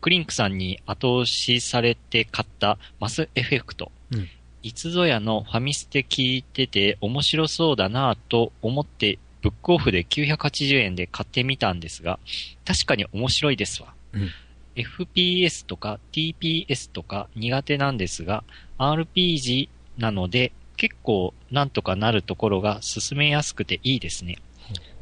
[0.00, 3.92] クリンクさんに後押しされて買ったマスエフェクト。
[4.12, 4.28] うん
[4.60, 12.18] いつぞやのファミステ聞いてて面白そうだなぁと思って、ブックオフで980円で買ってみたんですが、
[12.66, 13.94] 確かに面白いですわ。
[14.12, 14.30] うん
[14.78, 18.44] FPS とか TPS とか苦手なんですが、
[18.78, 24.38] RPG なので結構なんとかなるところが進めやすくていいですね。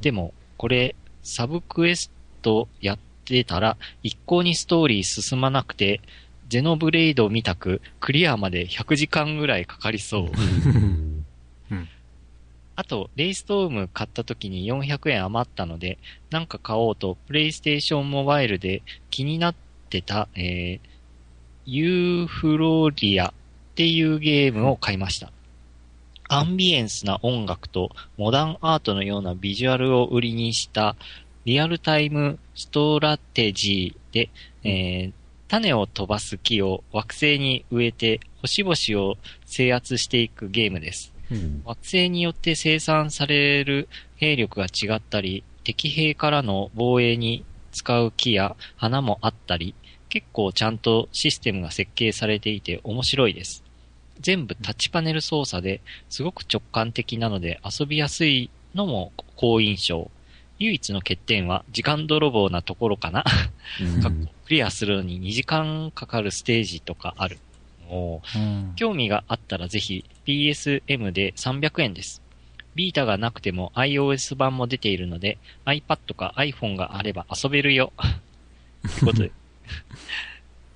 [0.00, 6.00] でも、これ、サブクエストやってたら一向にストーリー進まなくて、
[6.48, 10.30] ゼノブレイドみたくクリアまで100時間ぐらいかかりそう。
[12.76, 15.98] あと、レイストーム買った時に400円余ったので、
[16.30, 19.54] なんか買おうと、プレイステーションモバイルで気になっ
[19.88, 20.80] てた、えー、
[21.64, 23.32] ユーフロリアっ
[23.74, 25.32] ていうゲームを買いました。
[26.28, 30.96] アンビエンスな音楽とモダンアートのようなビジュアルを売りにした
[31.44, 34.30] リアルタイムストラテジーで、
[34.64, 35.12] えー
[35.48, 41.12] 種を飛ばす木を惑星に植えて星々を制圧していくゲームです。
[41.30, 49.74] うん惑星によって生産される兵力が違ったり、敵兵からの防衛に使う木や花もあったり、
[50.08, 53.64] 結構ちゃんとシステムが設計されていて面白いです。
[54.20, 60.10] 全部タッチパネル操作ですごく直感的なので遊びやすいのも好印象。
[60.58, 63.24] 唯一の欠点は時間泥棒なところかな。
[63.80, 67.38] うんクリアするのに2時間かかるステージとかある。
[67.90, 68.72] うん。
[68.76, 72.22] 興味があったらぜひ PSM で300円です。
[72.76, 77.92] ビータがなくても iOS 版も出ているので iPad か iPhone があれば遊べるよ。
[78.86, 79.32] ってことで。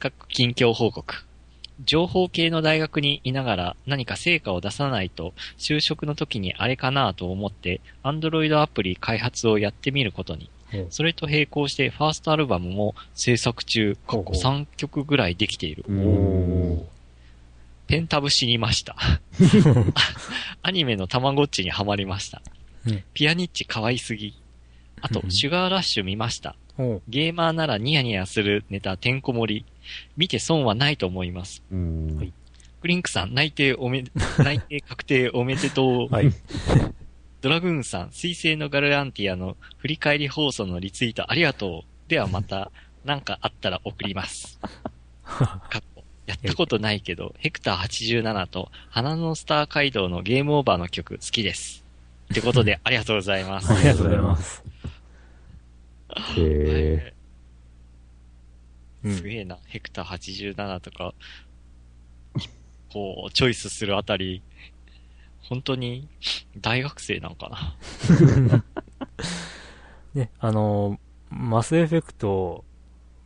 [0.01, 1.30] かっこ近況報告。
[1.85, 10.51] 情報系の大学にいながら何か成果を出さないと就職の時にあれかなと思って Android アプリ開発をやってみることに。
[10.90, 15.85] それと並行してファーストアルバムも制作中、過去ほうほう3曲ぐらいできている。
[17.88, 18.95] ペンタブ死にました。
[20.62, 22.40] アニメのたまごっちにはまりました
[22.87, 23.03] うん。
[23.14, 24.35] ピアニッチ可愛すぎ。
[25.01, 26.55] あとう、んシュガーラッシュ見ました。
[26.77, 29.64] ほゲーマーならニヤニヤするネタてんこ盛り。
[30.16, 31.62] 見て損はないと思います。
[31.70, 32.33] うんはい
[32.81, 34.05] クリンクさん、内定おめ、
[34.42, 36.07] 内定確定おめでとう。
[36.07, 36.09] う。
[36.09, 36.33] はい。
[37.40, 42.11] ドラグーンさん、水星のガルアンティアの振り返り放送のリツイートありがとう。
[42.11, 42.70] ではまた、
[43.05, 44.59] なんかあったら送ります。
[45.24, 51.85] かっこやったことないけど、ヘクター87と花のスター街道のゲームオーバーの曲好きです。
[52.33, 53.72] ってことで、ありがとうございます。
[53.72, 54.62] ありがとうございます。
[56.37, 57.19] へうん
[59.05, 61.15] すげえな、ヘクター87とか、
[62.93, 64.43] こう、チョイスするあたり、
[65.43, 66.09] 本当に
[66.59, 68.65] 大学生なんかな。
[70.15, 70.99] ね、あの、
[71.31, 72.65] マスエフェクトを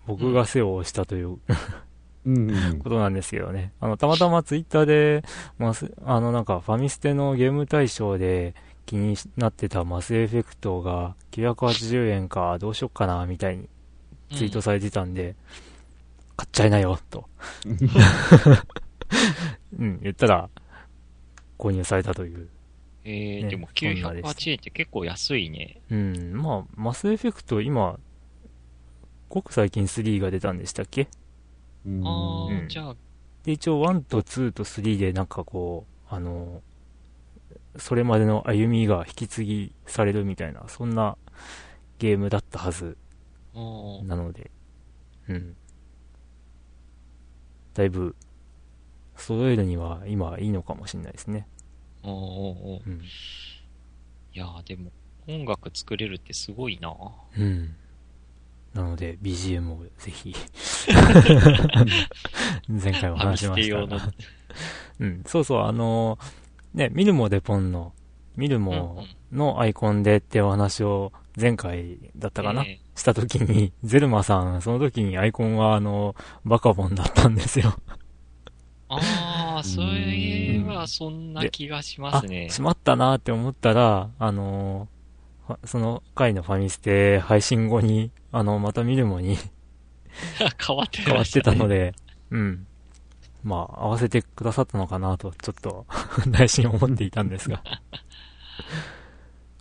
[0.07, 1.39] 僕が世話をしたというー
[2.27, 3.73] うんうんことなんですけどね。
[3.81, 5.23] あの、たまたまツイッターで、
[5.59, 8.55] マス、あの、なんかファミステのゲーム大賞で
[8.87, 13.69] 気になってたマスエフェクトが980円かどうしよっかな、みたいに
[14.35, 15.35] ツイートされてたんで、
[16.37, 17.29] 買っちゃいなよ、と。
[19.79, 20.51] うん、言ったら、
[21.59, 22.49] 購入されたという。
[23.05, 25.81] えー、ねでもそんなです908円って結構安いね。
[25.90, 27.99] うん、まあ、マスエフェクト今、
[29.29, 31.09] ごく最近3が出たんでしたっけ？
[31.87, 32.97] うんあー、うんじゃあ、
[33.44, 36.62] で、一応1と2と3でなんかこう、あの、
[37.77, 41.18] それまでの歩みが引き継ぎされるみたいな、そんな
[41.99, 42.97] ゲームだったはず
[44.05, 44.51] なので、
[45.29, 45.57] うん。
[47.75, 48.14] だいぶ、
[49.17, 51.47] 揃えるには今いいのかもしれないですね。
[52.03, 53.01] おーおうん。
[54.33, 54.90] いやーでも、
[55.29, 56.95] 音楽作れるってすごいな
[57.38, 57.77] うん。
[58.75, 60.35] なので、BGM をぜひ、
[62.69, 64.12] 前回お話しましたが。
[64.99, 66.19] うん、そうそう、あの
[66.75, 67.93] ね、ミルモデポンの、
[68.37, 77.75] ミルモのアイコンでってお話を前回だったかな、えした時に、 ゼルマさん、その時にアイコンはあの、バカボンだったんですよ。
[78.88, 82.49] ああ、それはそんな気がしますあね、。
[82.51, 84.88] しまったなって思ったら、あの
[85.64, 89.37] その回のファミステ配信後に、あの、またミルモに
[90.66, 91.59] 変わって変わってたね。
[91.59, 91.94] ので、
[92.31, 92.66] うん。
[93.42, 95.87] まあ、合わせてくださったのかなと、ちょっと、
[96.27, 97.62] 内心思っていたんですが。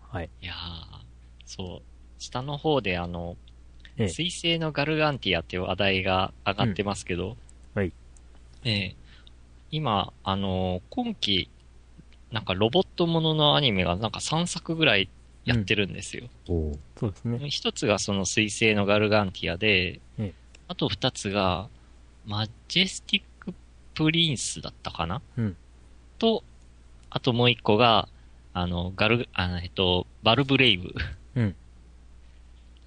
[0.10, 0.30] はい。
[0.42, 0.93] いやー
[1.56, 1.82] そう。
[2.20, 3.38] 下の方であの、
[3.98, 7.30] ええ水星のガルガンティアっていう話題が上がってますけど、
[7.76, 7.94] うんはい。
[8.64, 8.96] ええ
[9.70, 11.50] 今、あの、今期、
[12.32, 15.10] なんかロボットもののアニメがなんか3作ぐらい
[15.46, 16.28] やってるんですよ。
[16.48, 17.50] おうそうですね。
[17.50, 20.34] 一つがその水星のガルガンティアで、ええ
[20.68, 21.70] あと二つが、
[22.26, 23.54] マジェスティック
[23.94, 25.22] プリンスだったかな？
[25.38, 25.58] うん
[26.18, 26.44] と、
[27.10, 28.08] あともう一個が、
[28.54, 30.94] あの、ガル、あの、えっと、ヴァルヴレイヴ。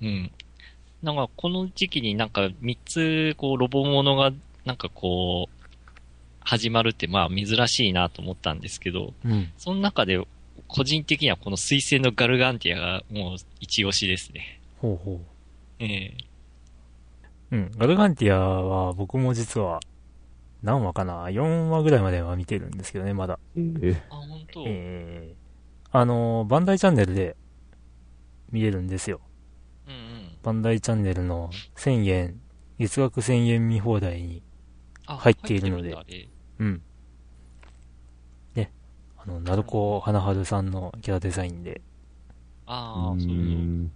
[0.01, 0.09] うん。
[0.09, 0.31] うん。
[1.03, 4.33] なんか、この時期になんか三つ、こう、ロボものが、
[4.65, 5.67] なんかこう、
[6.41, 9.53] 始まるって、まあ、珍しいなと思ったんですけど、うん。
[9.59, 10.25] その中で、
[10.69, 14.61] 個人的にはこの翠星のガルガンティアがもう一押しですね。
[14.79, 15.21] ほうほ
[15.79, 16.17] ええ
[17.53, 17.57] う。
[17.57, 17.71] うん。
[17.77, 19.81] ガルガンティアは僕も実は、
[20.63, 23.39] 何話かな ?4 話ぐらいまでは見てるんですけどね、まだ。
[23.57, 24.65] えあ、本当？
[24.67, 27.37] えー、あの、バンダイチャンネルで
[28.51, 29.21] 見れるんですよ。
[29.87, 30.29] うんうん。
[30.43, 32.41] バンダイチャンネルの1000円、
[32.79, 34.43] 月額1000円見放題に、
[35.07, 36.29] あ入っているので
[36.59, 36.83] うん。
[38.55, 38.73] ね。
[39.19, 41.81] あの、ナルコ花春さんのキャラデザインで、
[42.67, 43.37] ああ、うそうそう。
[43.37, 43.93] ん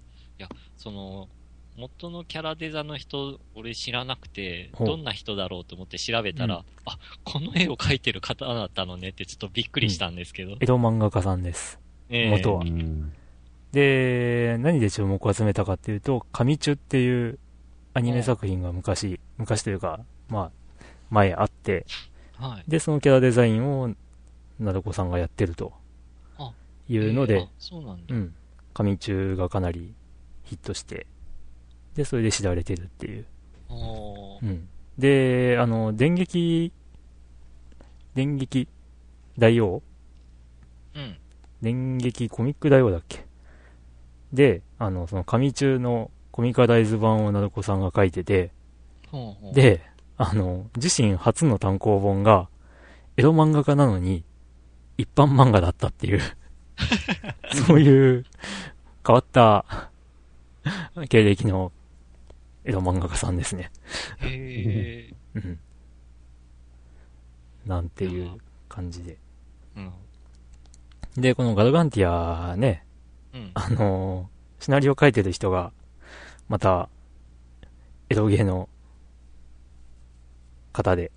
[0.76, 1.28] その、
[1.76, 10.57] 元のキャラデザの人、俺知らなくて、どんな人だろうと思って調べたら、うんあ、この絵を描いてる方だったのねってちょっとびっくりしたんですけど。
[10.61, 11.78] 江戸漫画家さんです。
[12.09, 13.12] ええ元はうん
[13.73, 17.39] で、何で注目を集めたかっていうと、神チュっていう
[17.95, 21.87] アニメ作品が昔、昔というか、まあ、前あって、
[22.37, 22.71] はい。
[22.71, 23.95] で、そのキャラデザインを、
[24.59, 25.73] などこさんがやってると
[26.37, 26.53] あ
[26.87, 28.14] いうのでそうなんだ。
[28.14, 28.35] うん、
[28.75, 29.95] 神中がかなり
[30.45, 31.07] ヒットして、
[31.95, 33.27] で、それで知られてるっていう。
[34.43, 34.68] うん。
[34.99, 36.73] で、あの、電撃、
[38.14, 38.68] 電撃
[39.39, 39.83] 大王？
[40.95, 41.16] うん。
[41.62, 43.25] 電撃コミック大王だっけ？
[44.33, 48.53] で、あの、その神中のコミカライズ版をなどこさんが書いてて、
[49.11, 49.83] ほうほう、で、
[50.16, 52.49] あの、自身初の単行本が、
[53.16, 54.24] エロ漫画家なのに、
[54.97, 56.20] 一般漫画だったっていう、
[57.66, 58.24] そういう
[59.07, 59.91] 変わった
[61.09, 61.72] 経歴の
[62.64, 63.70] エロ漫画家さんですね。
[64.20, 65.59] へうん。
[67.66, 69.18] なんていう感じで。
[69.76, 69.81] え。
[69.81, 69.81] う
[71.18, 71.22] ん。
[71.22, 72.85] で、このガルガンティアね、
[73.35, 73.51] うん。
[73.55, 74.28] あの
[74.59, 75.72] シナリオ書いてる人が、
[76.49, 76.89] また、
[78.09, 78.68] エロゲーの
[80.72, 81.12] 方で、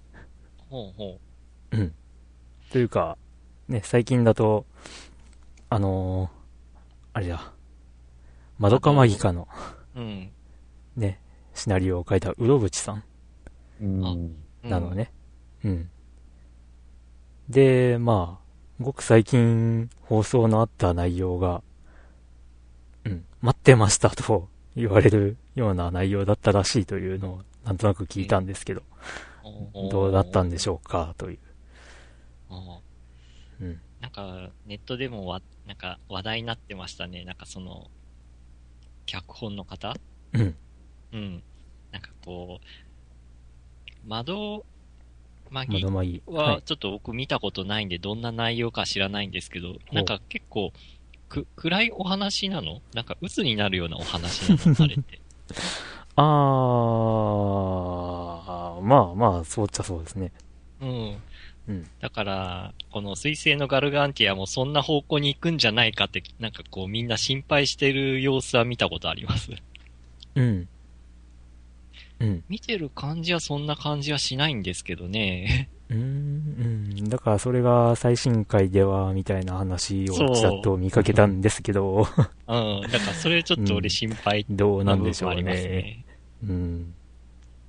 [0.70, 1.20] ほうほ
[1.72, 1.93] うん。
[2.72, 3.18] というか、
[3.68, 4.66] ね、最近だと、
[5.70, 6.43] あのー
[7.16, 7.53] あれだ、
[8.57, 9.47] マドカマギカの
[9.95, 9.99] う。
[9.99, 10.32] うん。
[10.95, 11.20] ね、
[11.53, 13.03] シナリオを書いたうろぶちさん
[13.82, 14.03] うん。
[14.64, 14.91] うんなの。
[14.91, 15.11] ね。
[15.64, 15.89] うん。
[17.49, 21.61] で、まあ、ごく最近放送のあった内容が、うん、
[23.43, 28.81] 待ってましたと言われるような内容だったらしいというのをなんとなく聞いたんですけど、
[29.91, 31.39] どうだったんでしょうかという。
[33.99, 37.25] なんか、ネットでもわ、なんか話題になってましたね。
[37.25, 37.89] なんかその、
[39.05, 39.93] 脚本の方？
[40.33, 40.55] うん。
[41.11, 41.43] うん。
[41.91, 42.65] なんかこう、
[44.07, 44.65] 窓、
[45.49, 45.83] マギ。
[46.27, 50.71] ははいちょっと僕見たことないんで、どんな内容か知らないんですけど、なんか結構、
[51.34, 52.81] く、暗いお話なの？
[52.93, 54.75] なんか鬱になるようなお話なの？
[54.84, 55.19] あれって。
[56.15, 60.31] あー、まあまあ、そうっちゃそうですね。
[60.81, 61.17] うん。
[61.69, 61.89] うん。
[61.99, 69.49] だから、この水星のガルガンティアもそんな方向に行くんじゃないかって、なんかこうみんな心配してる様子は見たことあります？
[70.36, 70.67] うん。
[72.19, 72.43] うん。
[72.47, 75.69] 見てる感じはそんな感じはしないんですけどね。
[75.93, 77.09] うーん、うん。
[77.09, 82.05] だからそれが最新回では、みたいな話をちらっと見かけたんですけど、うん。
[82.05, 85.43] だからそれちょっと俺心配 どうななん部でしょうね。
[85.43, 86.05] ね。
[86.47, 86.93] うん。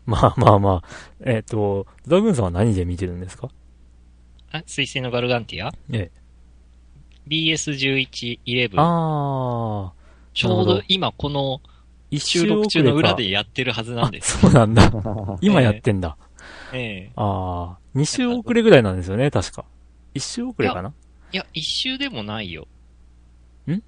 [0.07, 0.89] まあまあまあ、
[1.25, 3.49] えっ、と、ザグーンさんは何で見てるんですか？
[4.53, 5.73] あ、水星のガルガンティア？
[5.91, 6.25] ええ。
[7.29, 8.71] ?BS11、11。
[8.77, 11.61] あー、ちょうどど今この
[12.11, 14.27] 一収録中の裏でやってるはずなんでか。
[14.27, 14.37] す。
[14.39, 14.91] あそうなんだ。
[15.41, 16.17] 今やってんだ。
[16.21, 16.24] え
[16.75, 19.65] えあー、2週遅れぐらいなんですよね、確か。
[20.15, 20.93] 1週遅れかな？
[21.33, 22.67] いや、一周でもないよ。
[23.69, 23.83] ん？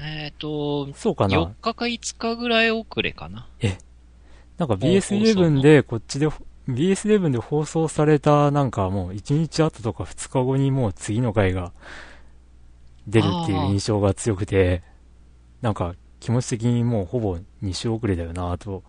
[0.00, 3.46] えっ、と、そうか4な日か5日ぐらい遅れかな。
[4.58, 6.28] なんか放送 BS11 でこっちで、
[6.68, 11.72] BS11 で放送されたなんかもう1日後とか2日後にもう次の回が
[13.06, 14.82] 出るっていう印象が強くて、
[15.62, 18.82] なんか気持ち的にもうほぼ2週遅れだよなと、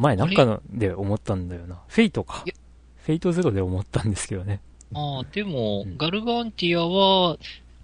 [0.00, 1.78] 前なんかので思ったんだよな。
[1.88, 2.44] フェイトか。
[2.96, 4.60] フェイトゼロで思ったんですけどね。
[4.94, 7.36] ああ、でも、うんガルガンティアは、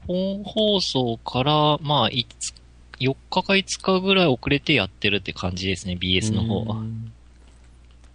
[0.07, 2.55] 本放送から、まあ、いつ
[3.01, 6.77] 4日か5日ぐらい遅れてやってるって感じですね、BS の方は。
[6.77, 7.13] うん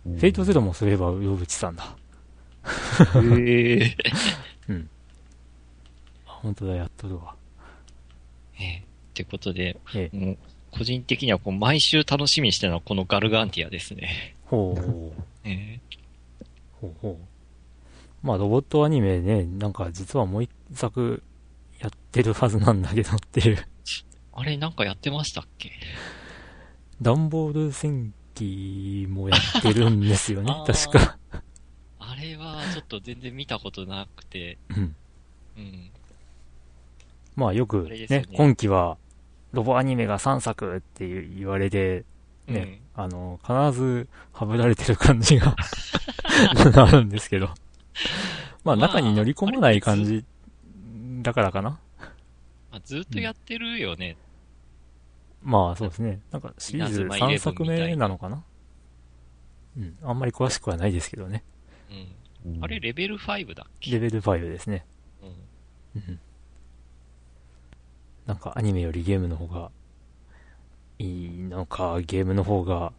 [0.03, 1.95] フェイトゼロもそういえば、虚淵さんだ。
[3.23, 3.95] へえ。
[6.25, 7.35] あ本当だ、やっとるわ。
[8.59, 8.81] ええっ
[9.13, 10.17] てことで、ええ。
[10.17, 10.37] もう
[10.71, 14.35] 個人的にはこう毎週楽しみにしてるのはこのガルガンティアですね。
[14.45, 15.47] ほう。
[15.47, 15.79] え
[16.79, 18.25] ほうほう。
[18.25, 21.23] まあ、ロボットアニメね、なんか実はもう一作
[21.79, 23.57] やってるはずなんだけどっていう。
[24.33, 25.71] あれ、なんかやってましたっけ？
[27.01, 31.17] ダンボール戦記もやってるんですよね 確か。
[31.99, 34.95] あれはちょっと全然見たことなくて、うん。
[35.57, 35.89] うん。
[37.35, 38.97] まあよくねね今期は
[39.51, 42.05] ロボアニメが3作っていう言われて、
[42.47, 45.55] ね、うんあの、必ずはぶられてる感じが
[46.75, 47.47] あるんですけど。
[47.47, 47.55] まあ
[48.63, 50.23] まあ中に乗り込まない感じ
[51.21, 51.79] だからかな。
[52.71, 54.17] まあ、ずっとやってるよね。
[55.43, 56.19] まあそうですね。
[56.31, 58.43] なんかシリーズ稲妻イレ3ブンみたい作目なのかな
[59.77, 59.97] うん。
[60.03, 61.43] あんまり詳しくはないですけどね。
[62.45, 62.63] うん。
[62.63, 63.91] あれ、レベル5だっけ？
[63.91, 64.85] レベル5ですね。
[65.21, 65.25] う
[65.99, 66.03] ん。
[66.07, 66.19] うん。
[68.31, 69.71] なんかアニメよりゲームの方が
[70.99, 72.93] いいのか、ゲームの方が、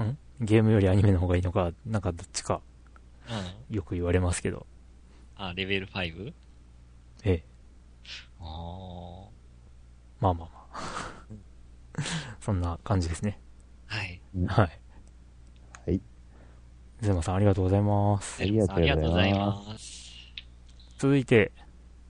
[0.00, 0.18] ん？
[0.40, 2.60] ゲームよりアニメの方がいいのか、なんかどっちか
[3.70, 3.76] うん。
[3.76, 4.66] よく言われますけど。
[5.36, 6.32] あ、レベル 5?
[7.22, 7.44] ええ。
[8.40, 9.30] ああ。
[10.18, 12.02] まあまあまあ。
[12.40, 13.38] そんな感じですね。
[13.86, 14.20] はい。
[14.44, 14.80] はい。
[15.86, 16.00] はい。
[17.00, 18.42] ゼマさんありがとうございます。
[18.42, 20.34] ありがとうございますありがとうございます。
[20.98, 21.52] 続いて、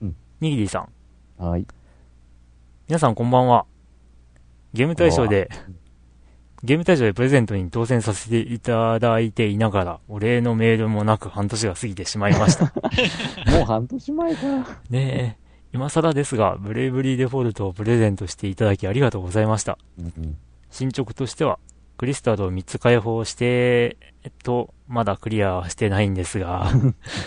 [0.01, 1.43] うんにぎりさん。
[1.43, 1.67] はい。
[2.89, 3.67] 皆さんこんばんは。
[4.73, 5.51] ゲーム大賞で、
[6.63, 12.73] ゲーム大賞でプレゼントに当選させていただいていながら、お礼のメールもなく半年が過ぎてしまいました。
[13.53, 14.41] もう半年前か。
[14.89, 19.77] ねえ、今更ですが、ブレイブリーデフォルトをプレゼントしていただきありがとうございました。
[19.99, 20.39] うんうん。
[20.71, 21.59] 進捗としては、
[21.99, 26.73] クリスタルを3つ解放して、えっと、まだクリアはしてないんですが、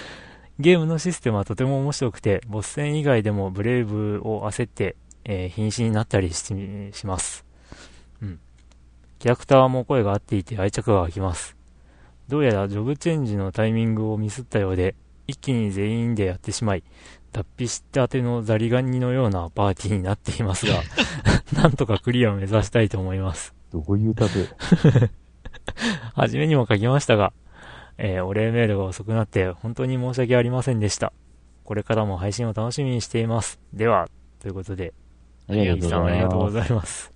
[0.58, 4.96] ゲームのシステムはとても面白くて、ボス戦以外でもブレイブを焦って、
[5.26, 6.54] えー瀕死になったりし
[6.94, 7.46] します。
[8.22, 8.40] うん。
[9.20, 11.56] キャラクターも声が合っていて愛着が湧きます。
[12.28, 14.96] どうやらジョブチェンジのタイミングをミスったようで、
[15.28, 16.84] 一気に全員でやってしまい、
[17.32, 20.82] 脱皮したてのザリガニのようなパーティーになっていますが、
[21.54, 23.54] なんとかクリアを目指したいと思います。
[23.72, 25.10] どういう例え
[26.14, 27.34] はじめにも書きましたが、
[27.98, 31.14] えーお礼メールが遅くなって本当に申し訳ありませんでした。
[31.64, 33.60] これからも配信を楽しみにしています。
[33.74, 34.10] では、
[34.40, 34.94] ということで、
[35.52, 36.16] ありがとうごさんあざいます。
[36.16, 37.12] りがとうございます。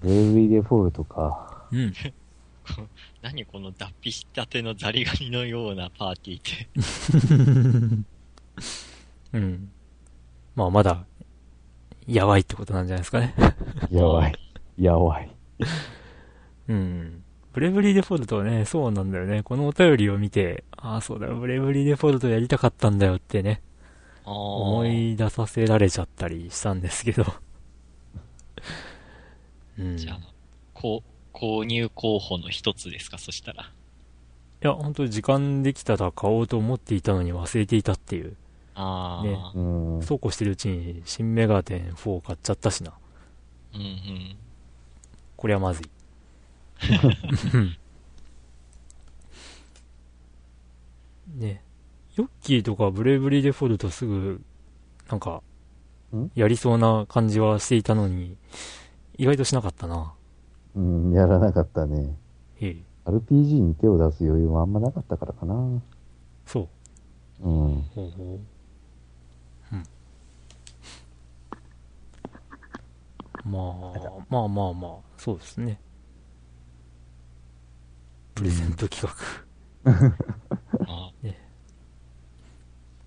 [0.00, 1.66] ブレイブリーデフォルトか。
[1.72, 1.92] うん。
[3.22, 8.06] 何この脱皮したてのザリガニのようなパーティーって。
[9.38, 9.70] うん。
[10.54, 11.04] まあ、まだ、
[12.06, 13.34] やばいってことなんじゃないですかね。
[13.90, 14.34] やばい。
[14.78, 15.30] やばい。
[16.68, 17.22] うん。
[17.52, 19.42] ブレイブリーデフォルトはね、そうなんだよね。
[19.42, 23.60] このお便りを見て、ああ、そうだよ、ブレイブリーデフォルトやりたかったんだよってね、
[24.24, 27.24] 思い出させられちゃったりしたんですけど。
[29.78, 29.96] うん。
[29.96, 30.20] じゃあ、
[30.74, 33.64] こう、購入候補の一つですか、そしたら。
[33.64, 38.36] いや、本当に時間できたら買おうと思っていたのに忘れていたっていう。
[38.74, 39.60] ああ、ねう
[39.98, 40.02] ん。
[40.02, 42.92] そうこうしてるうちに、新メガテン4買っちゃったしな。
[43.74, 44.36] うんうん。
[45.36, 45.90] これはまずい。
[51.36, 51.62] ね
[52.16, 54.42] ヨッキーとかブレイブリーデフォルトすぐ、
[55.08, 55.42] なんかん、
[56.34, 58.36] やりそうな感じはしていたのに、
[59.16, 60.12] 意外としなかったな。
[60.74, 62.16] うん、やらなかったね。
[62.60, 62.84] ええ。
[63.04, 65.54] RPG に手を出す余裕もあんまなかったからかな。
[66.46, 66.68] そ
[67.40, 67.48] う。
[67.48, 67.82] うん。
[67.94, 68.40] ほうほ
[69.72, 69.74] う。
[69.74, 69.84] うん。
[73.44, 75.80] まあ、まあまあまあ、そうですね。
[78.34, 79.50] プレゼント企画。
[80.86, 81.12] あ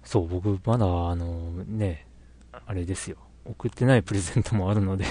[0.03, 2.05] そう、僕、まだ、あの、ね、
[2.65, 3.17] あれですよ。
[3.45, 5.05] 送ってないプレゼントもあるので、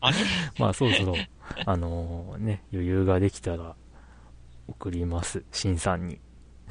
[0.00, 0.16] あれ？
[0.58, 1.14] まあ、そろそろ、
[1.66, 3.76] あのね、余裕ができたら、
[4.68, 5.42] 送ります。
[5.52, 6.20] 新さんに。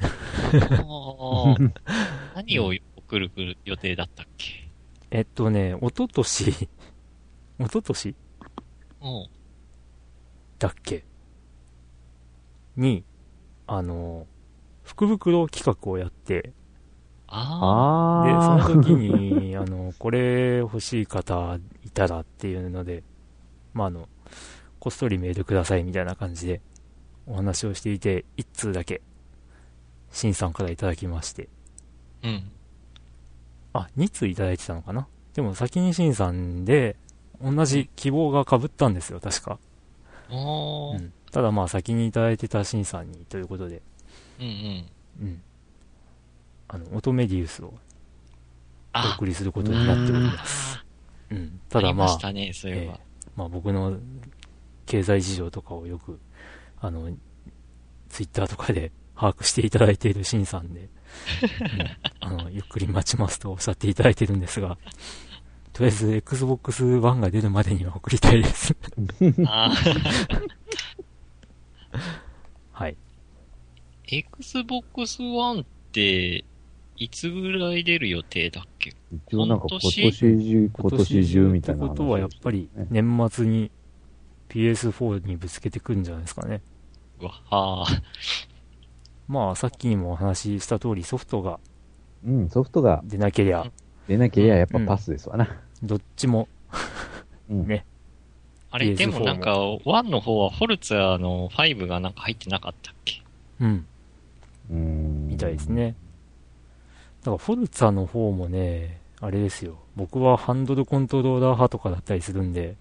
[2.34, 3.30] 何を送る
[3.64, 4.68] 予定だったっけ？
[5.10, 6.68] えっとね、おととし、
[7.58, 8.14] おととし
[9.00, 9.26] うん。
[10.58, 11.04] だっけ？
[12.76, 13.04] に、
[13.66, 14.26] あの、
[14.84, 16.52] 福袋企画をやって、
[17.30, 18.64] あで、ああ。
[18.64, 23.02] その時に、あの、これ欲しい方いたらっていうので、
[23.72, 24.08] まあ、あの、
[24.80, 26.60] こっそりメールくださいみたいな感じで
[27.26, 29.00] お話をしていて、一通だけ、
[30.10, 31.48] シンさんからいただきまして、
[32.22, 32.50] あ、うん。
[33.74, 35.06] あ、二通いただいてたのかな？
[35.34, 36.96] でも先にシンさんで、
[37.40, 39.58] 同じ希望が被ったんですよ、確か。
[40.28, 41.12] ああ、うん。
[41.30, 43.82] ただまあ先にいただいてたシンさんにということで、
[44.40, 44.86] うんうん。
[45.20, 45.42] うん。
[46.72, 47.74] あの、オトメディウスをお
[48.92, 50.84] あ、送りすることになっております。
[51.30, 51.60] うん。
[51.68, 52.94] ただまあありまね、そえば。
[52.94, 53.00] え
[53.36, 53.98] まあ僕の
[54.86, 56.20] 経済事情とかをよく、
[56.80, 57.10] あの、
[58.08, 60.88] ツイッターとかで把握していただいているシンさんで、うん
[62.20, 64.78] あの、ゆっくり待ちますとおっしゃっていただいてるんですが、
[65.72, 68.76] とりあえず Xbox One が出るまでには送りたいです。
[69.46, 69.72] あ
[72.72, 72.96] はい。
[74.06, 76.44] ー Xbox One って、
[77.00, 78.94] いつぐらい出る予定だっけ？
[79.28, 81.88] 一応なんか今今年年中、今年中みたいな話。
[81.88, 83.70] ってことはやっぱりね年末に
[84.50, 86.60] PS4 にぶつけてくるんじゃないですかね。
[87.20, 87.86] うわ、はあ。
[89.26, 91.58] まあさっきにもお話しした通りソフトが
[92.22, 93.64] うん、ソフトが出なけりゃ、
[94.06, 95.48] 出なければやっぱパスですわな。
[95.82, 96.48] どっちも
[97.48, 97.66] うん。
[97.66, 97.86] ね
[98.70, 103.22] あれ、PS4 でもなんか、1の方はフォルツァの5がなんか入ってなかったっけ？
[103.60, 103.86] うん、
[104.70, 105.28] うん。
[105.28, 105.68] みたいです。
[105.68, 105.94] ね。
[107.20, 109.78] だからフォルツァの方もね、あれですよ。
[109.96, 112.76] 僕はハンドルコントローラー派とかだったりするんで、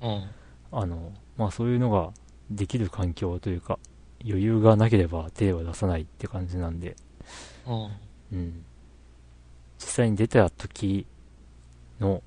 [0.00, 0.24] うん。
[0.72, 2.12] あの、まあそういうのが
[2.50, 3.78] できる環境というか、
[4.24, 6.96] 余裕がなければ手を出さないって感じなんで、
[7.66, 7.90] うん。
[8.32, 8.64] うん。
[9.78, 11.06] 実際に出た時
[12.00, 12.22] の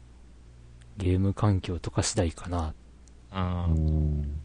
[0.97, 2.73] ゲーム環境とか次第かなっ
[3.33, 3.63] うん。
[3.65, 4.41] うん。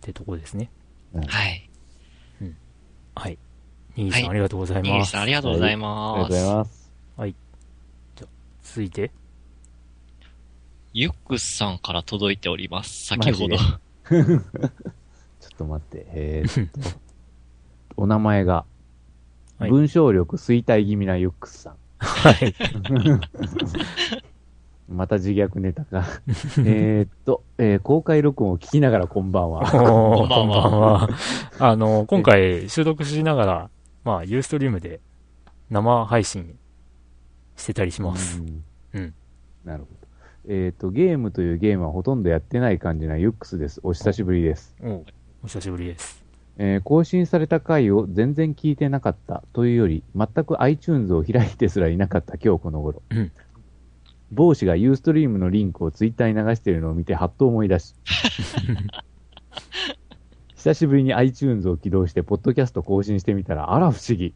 [0.00, 0.70] てとこですね。
[1.14, 1.68] はい。
[3.14, 3.38] はい。
[4.04, 4.86] にぎさん、はいありがとうございます。
[4.86, 6.16] にぎりさん、ありがとうございありがます。
[6.16, 6.78] とうございます。
[8.62, 9.10] 続いて、
[10.92, 13.06] ユックスさんから届いております。
[13.06, 13.56] 先ほど。
[13.56, 13.80] マ
[14.10, 14.40] ちょっ
[15.56, 16.80] と待って、えーっと、
[17.96, 18.64] お名前が、
[19.58, 21.76] はい文章力衰退気味なユックスさん。
[21.98, 22.54] はい。
[24.88, 26.04] また自虐ネタか。
[26.64, 29.62] えーっと、えー公開録音を聞きながらこんばんは。
[29.62, 31.08] おーこんばんはこんばんは。
[31.58, 33.70] あの、今回収録しながら、
[34.08, 35.00] まあ、ユーストリームで
[35.68, 36.58] 生配信
[37.56, 38.40] してたりします。
[38.40, 39.14] うんうん
[39.66, 40.08] なるほど。
[40.48, 43.80] えーっと、ゲームというゲームはほとんどやってない感じなユックスです。
[43.82, 44.74] お久しぶりです。
[44.82, 45.04] おう
[45.42, 46.24] お久しぶりです。
[46.56, 53.02] えー更新された回を全然聞いてなかったというより、全く iTunes を開いてすらいなかった今日この頃。
[53.10, 53.30] うん
[54.30, 57.94] 帽子が Ustream のリンクを Twitter に流しているのを見てハッと思い出し、
[60.68, 64.34] 久しぶりに iTunes を起動して、ポッドキャスト更新してみたら、あら不思議。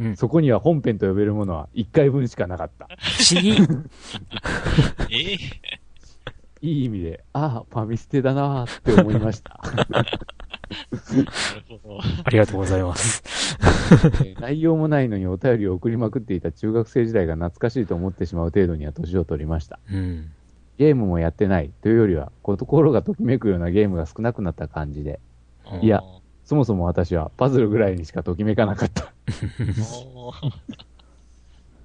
[0.00, 2.88] うんそこには本編と呼べるものは1回分しかなかった。
[2.98, 3.52] 不思議
[5.10, 5.38] えー
[6.60, 9.60] いい意味で、ああ、ファミステだなーって思いました。
[12.24, 13.22] ありがとうございます。
[14.24, 19.80] えー内容もないのにお便りを送りまくっていた中学生時代が懐かしいと思ってしまう程度には年を取りました。
[19.90, 20.30] うん。
[20.76, 25.20] ゲームもやってないというよりは、心がときめくようなゲームが少なくなった感じで、
[25.80, 26.02] いや
[26.44, 29.12] そもそも私はパズルぐらいにしかときめかなかった。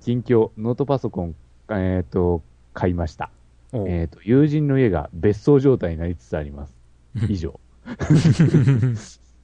[0.01, 1.35] 近況、ノートパソコン、
[1.69, 2.41] えっ、と、
[2.73, 3.29] 買いました。
[3.73, 6.75] えっ、と、友人の家が別荘状態になりつつあります。
[7.29, 7.59] 以上。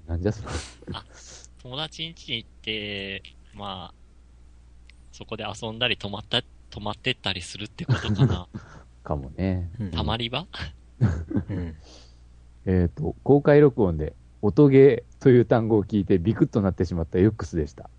[0.07, 0.49] なんじゃそれ。
[1.61, 3.23] 友達ん家に行って、
[3.53, 3.93] まあ、
[5.11, 8.47] そこで遊んだり泊まった、泊まってったりするってことかな。
[9.03, 9.69] かもね。
[9.79, 10.47] うんたまり場？
[11.49, 11.75] うん。
[12.65, 14.13] えっ、と、公開録音で、
[14.45, 17.89] 音ゲーという単語を聞いてビクッとなってしまったユックスでした。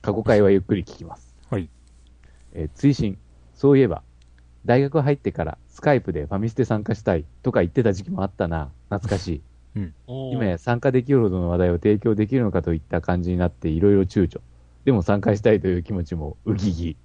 [0.00, 1.36] 過去回はゆっくり聞きます。
[1.50, 1.68] はい。
[2.54, 3.18] えー追伸。
[3.52, 4.02] そういえば、
[4.64, 8.70] 大学入ってからスカイプでファミステ参加したいとか言ってた時期もあったな。
[8.88, 9.42] 懐かしい。
[10.08, 14.40] おー今や参加できるほどの話題を提供できるのかといった感じになっていろいろ躊躇。
[14.86, 16.96] でも参加したいという気持ちもウギギ。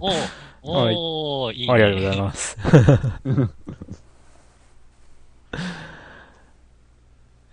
[0.00, 0.12] おー
[0.62, 1.72] おーいいね。
[1.72, 2.58] ありがとうございます。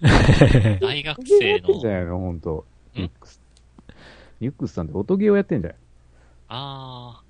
[0.80, 3.41] 大学生の、じゃないの本当んユックス。
[4.39, 5.80] ユックスさんって音ゲーをやってんじゃない？
[6.50, 7.22] あ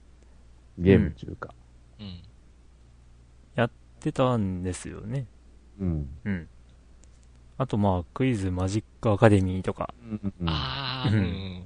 [0.77, 1.53] ゲーム中か。
[1.99, 2.21] ー、うん。
[3.55, 5.25] やってたんですよね。
[5.79, 6.09] うん。
[6.23, 6.47] うん。
[7.57, 9.93] あとまあ、クイズマジックアカデミーとか。
[10.01, 11.63] うんうんあー、ううんん。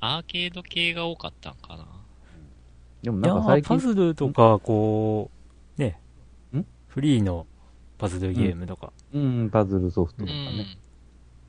[0.00, 1.86] アーケード系が多かったんかな。
[3.02, 5.30] でもなんか最近パ、ズルとか、こ
[5.78, 6.00] う、ね
[6.52, 7.46] ん、フリーの
[7.98, 10.62] パズルゲームとか、うん、パズルソフトうとかね。
[10.62, 10.66] ん。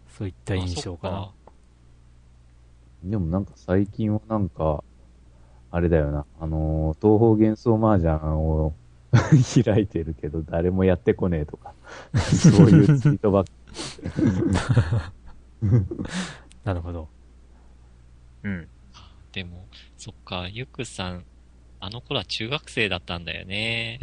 [0.08, 1.32] そういった印象かな。
[3.04, 4.84] でもなんか最近はなんか、
[5.72, 8.74] あれだよな、あのー東方幻想麻雀を
[9.64, 11.74] 開いてるけど、誰もやってこねえとか、
[12.14, 13.52] そういうツイートばっか
[16.64, 17.08] なるほど。
[18.44, 18.68] うん。
[19.32, 21.26] でも、そっか、ゆくさん、
[21.80, 24.00] あの頃は中学生だったんだよね。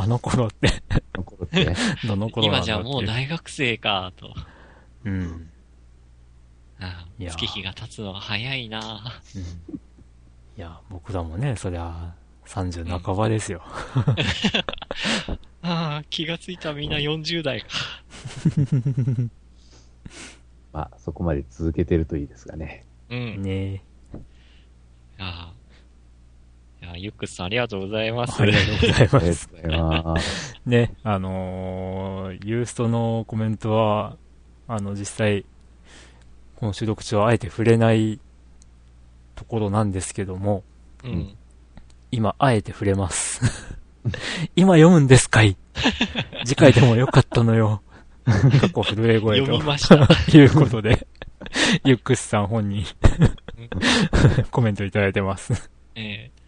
[0.00, 0.82] あの頃って、
[1.14, 1.74] の頃って、
[2.08, 4.34] どの頃今じゃもう大学生か、と。
[5.04, 5.50] うん。
[6.78, 9.42] あいやー月日が経つのが早いなうん
[10.56, 12.14] いや、僕らもね、そりゃ、
[12.46, 13.62] 30半ばですよ。
[15.60, 17.68] ああ、気がついたみんな40代か。
[20.72, 22.86] まあ、そこまで続けてるといいですがね。
[23.10, 23.42] うん。
[23.42, 23.84] ね
[25.18, 25.59] ああ。
[26.82, 28.40] いや、ゆっくさんありがとうございます。
[28.40, 29.32] ありがとうござい
[30.02, 30.56] ます。
[30.64, 34.16] ね、あのーユーストのコメントは、
[34.66, 35.44] あの、実際、
[36.56, 38.18] この収録中はあえて触れない
[39.34, 40.64] ところなんですけども、
[41.04, 41.36] うん。
[42.10, 43.42] 今、あえて触れます。
[44.56, 45.58] 今読むんですかい？
[46.46, 47.82] 次回でもよかったのよ。
[48.24, 50.08] 過去震え声読みとました。
[50.38, 51.06] いうことで、
[51.84, 52.84] ユックスさん本人、
[54.50, 55.70] コメントいただいてます。
[55.94, 56.39] ええ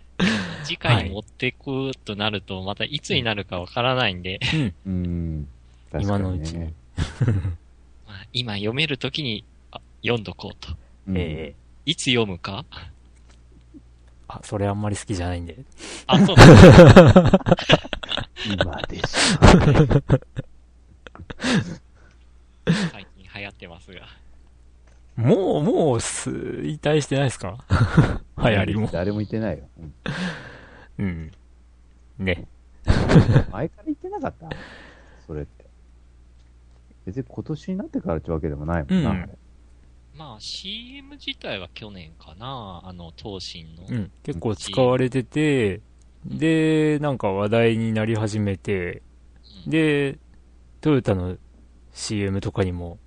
[0.72, 4.40] 次回に持っていくとなると、またいつになるかわからないんで、
[4.86, 5.48] うん。
[5.90, 6.72] 確かにね今のうちに。
[8.06, 10.74] まあ今読めるときにあ読んどこうと。
[11.08, 11.54] うんえ
[11.84, 12.64] いつ読むか？
[14.28, 15.56] ー、あ、それあんまり好きじゃないんで。
[16.06, 16.42] あ、そうだ。
[18.46, 19.48] 今でした。
[22.92, 24.00] 最近流行ってますが。
[25.16, 27.58] もう、もう、衰退してないですか？
[28.38, 28.88] 流行りも。
[28.92, 29.64] 誰も言ってないよ。
[29.78, 29.92] うん
[31.02, 32.24] うん。
[32.24, 32.46] ね。
[33.52, 34.48] 前から言ってなかった？
[35.26, 35.64] それって。
[37.06, 39.10] 別に今年になってからってわけでもないもんな。
[39.10, 39.30] うん
[40.14, 43.86] まあ CM 自体は去年かな、あの、東進の。
[43.88, 44.10] うん。
[44.22, 45.80] 結構使われてて、
[46.26, 49.00] で、なんか話題になり始めて、
[49.64, 50.18] うん、で、
[50.82, 51.38] トヨタの
[51.94, 52.98] CM とかにも、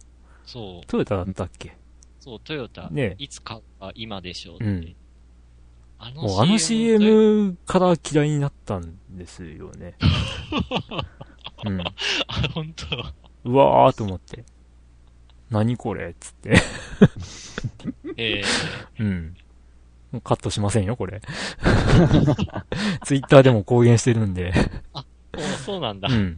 [0.47, 1.77] そう、トヨタだったっけ？
[2.19, 4.65] そう、トヨタ、ねいつ買うか今でしょうって。
[4.65, 4.95] うん
[6.05, 9.95] あのもうあの CM から嫌いになったんですよね。
[11.65, 11.81] うん。
[11.81, 11.93] あ、
[12.53, 12.85] 本当。
[13.49, 14.43] うわーと思って。
[15.49, 16.61] 何これっつって。
[18.17, 18.43] え
[18.99, 19.35] うん。
[20.11, 21.21] もうカットしませんよ、これ。
[23.03, 24.51] ツイッターでも公言してるんで。
[24.53, 25.03] ー、
[25.33, 26.13] おそうなんだう。
[26.13, 26.37] ん。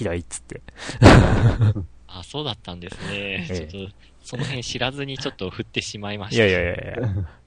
[0.00, 0.62] 嫌いっつって。
[2.08, 3.08] あ、そうだったんですね。
[3.12, 6.46] ええちょっと、その辺知らずにちょっと振ってしまいました。
[6.46, 7.37] いやいやいやいや。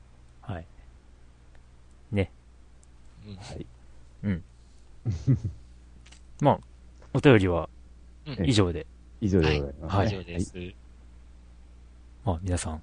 [2.11, 2.15] はい。
[2.15, 2.31] ね。
[3.27, 3.65] うんはい。
[4.23, 4.43] うん。
[6.41, 6.59] まあ、
[7.13, 7.69] お便りは
[8.25, 8.85] うん以上で、
[9.19, 9.95] 以上でございます。
[9.95, 10.53] はい以上です。
[12.23, 12.81] まあ皆さん、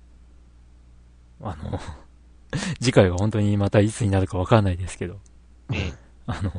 [1.42, 1.78] あの、
[2.80, 5.20] 次回が本当にまたいつになるかわからないですけど、
[5.72, 5.92] ええ
[6.26, 6.52] あの、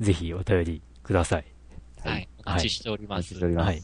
[0.00, 1.44] ぜひお便りください。
[2.00, 2.28] はい。
[2.44, 3.10] お待ちしております。
[3.12, 3.66] お待ちしております。
[3.66, 3.82] はい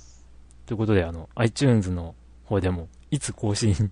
[0.69, 3.91] ということで、あの、iTunes の方でも、いつ更新、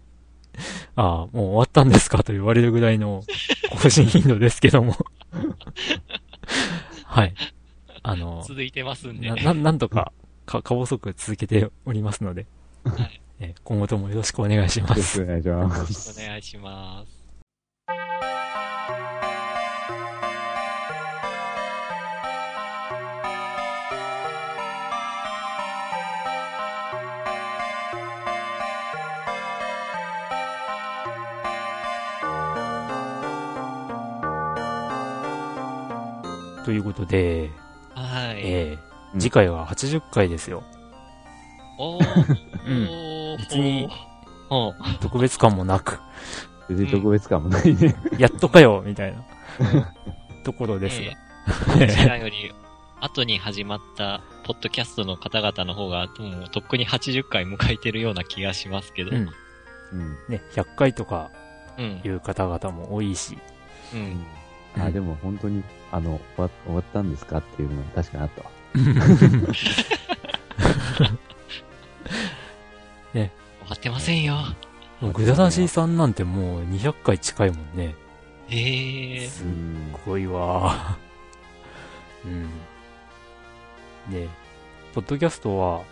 [0.95, 3.23] ああ、もう終わったんですかと言われるぐらいの
[3.71, 4.97] 更新頻度ですけども。
[7.05, 7.35] はい。
[8.03, 9.29] あの、続いてますんで。
[9.29, 10.13] な、ななんとか、
[10.45, 12.47] か、か細く続けておりますので、
[12.85, 13.21] はい。
[13.41, 15.19] え今後ともよろしくお願いしまよろしす。
[15.19, 16.15] くお願いしまよろしす。
[16.15, 17.16] くお願いします。
[36.67, 37.53] ということで、
[37.95, 38.41] はい。
[38.43, 38.87] えーうん
[39.19, 40.63] 次回は80回ですよ。
[41.79, 42.03] おー。
[42.67, 43.89] うん別に。
[45.01, 46.01] 特別感もなく、
[46.69, 47.95] 別に特別感もないね。
[48.19, 49.25] やっとかよみたいな
[50.45, 51.07] ところですが。
[51.07, 51.13] え
[51.85, 52.53] え こちらより、
[53.01, 59.13] 後に始まった、ポッドキャストの方々の方が、もうとっくに80回迎えてるような気がしますけど。
[59.13, 59.29] うん。
[59.93, 60.17] うん。
[60.29, 61.31] ね、100回とか
[61.79, 63.39] うんいう方々も多いし、
[63.95, 64.27] うん。
[64.79, 68.51] あ、でも本当に、あの、終わ終わったんですかっていうのは確かにあったわ。
[73.13, 73.31] 終
[73.71, 74.37] わってませんよ。
[75.01, 77.95] もうグダダシーさんなんてもう200回近いもんね。
[78.49, 79.47] ええすっ
[80.07, 80.97] ごいわ。
[82.25, 82.49] うん。
[84.13, 84.29] で、
[84.95, 85.83] ポッドキャストは、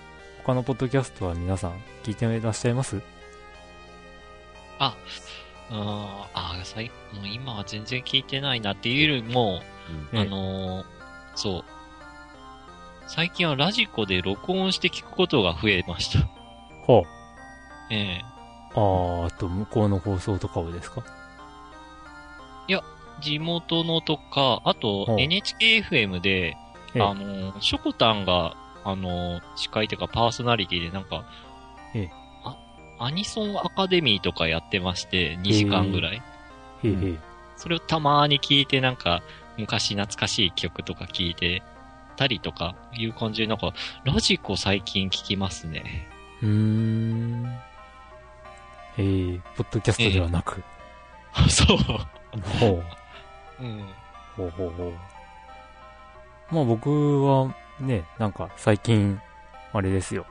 [0.44, 1.72] 他のポッドキャストは皆さん
[2.04, 3.00] 聞いていらっしゃいます？
[4.78, 4.94] あ、
[5.70, 5.78] うん、
[6.34, 9.60] あ、さい、もう今は全然聞いてないなっていうよりも、
[10.12, 10.84] ええあのー
[11.34, 11.64] そう。
[13.06, 16.20] 最近はラジコで録音して聞くことが増えました。
[16.90, 17.02] は
[17.90, 18.22] ええ。
[18.74, 19.26] あ。
[19.26, 21.02] あと向こうの放送とかをですか？
[23.20, 25.16] 地元のとか、あとほう。
[25.20, 26.56] NHKFM で、え
[26.96, 27.00] え。
[27.00, 31.24] あのー、ショコタンが、あのー、司会というかパーソナリティでなんか、
[31.94, 32.10] ええ。
[32.12, 32.23] あ、
[32.98, 36.16] アニソンアカデミーとかやってまして、2時間ぐらい。
[36.16, 36.20] へ
[36.84, 37.18] えへえ。
[37.56, 39.22] それをたまに聞いて、なんか、
[39.56, 41.62] 昔懐かしい曲とか聞いて
[42.16, 43.72] たりとかいう感じで、なんか、
[44.04, 46.08] ラジコ最近聞きますね。
[46.42, 47.58] うーん。
[48.96, 50.62] ええポッドキャストではなく。
[51.48, 51.78] そう。
[52.58, 52.82] ほ
[53.60, 53.64] う。
[53.64, 53.88] うん。
[54.36, 54.92] ほうほうほう。
[56.54, 59.20] まあ僕はね、なんか最近、
[59.72, 60.26] あれですよ。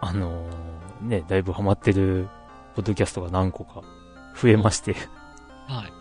[0.00, 2.28] あのーね、だいぶハマってる
[2.74, 3.82] ポッドキャストが何個か
[4.40, 4.94] 増えまして。
[5.66, 5.92] はい。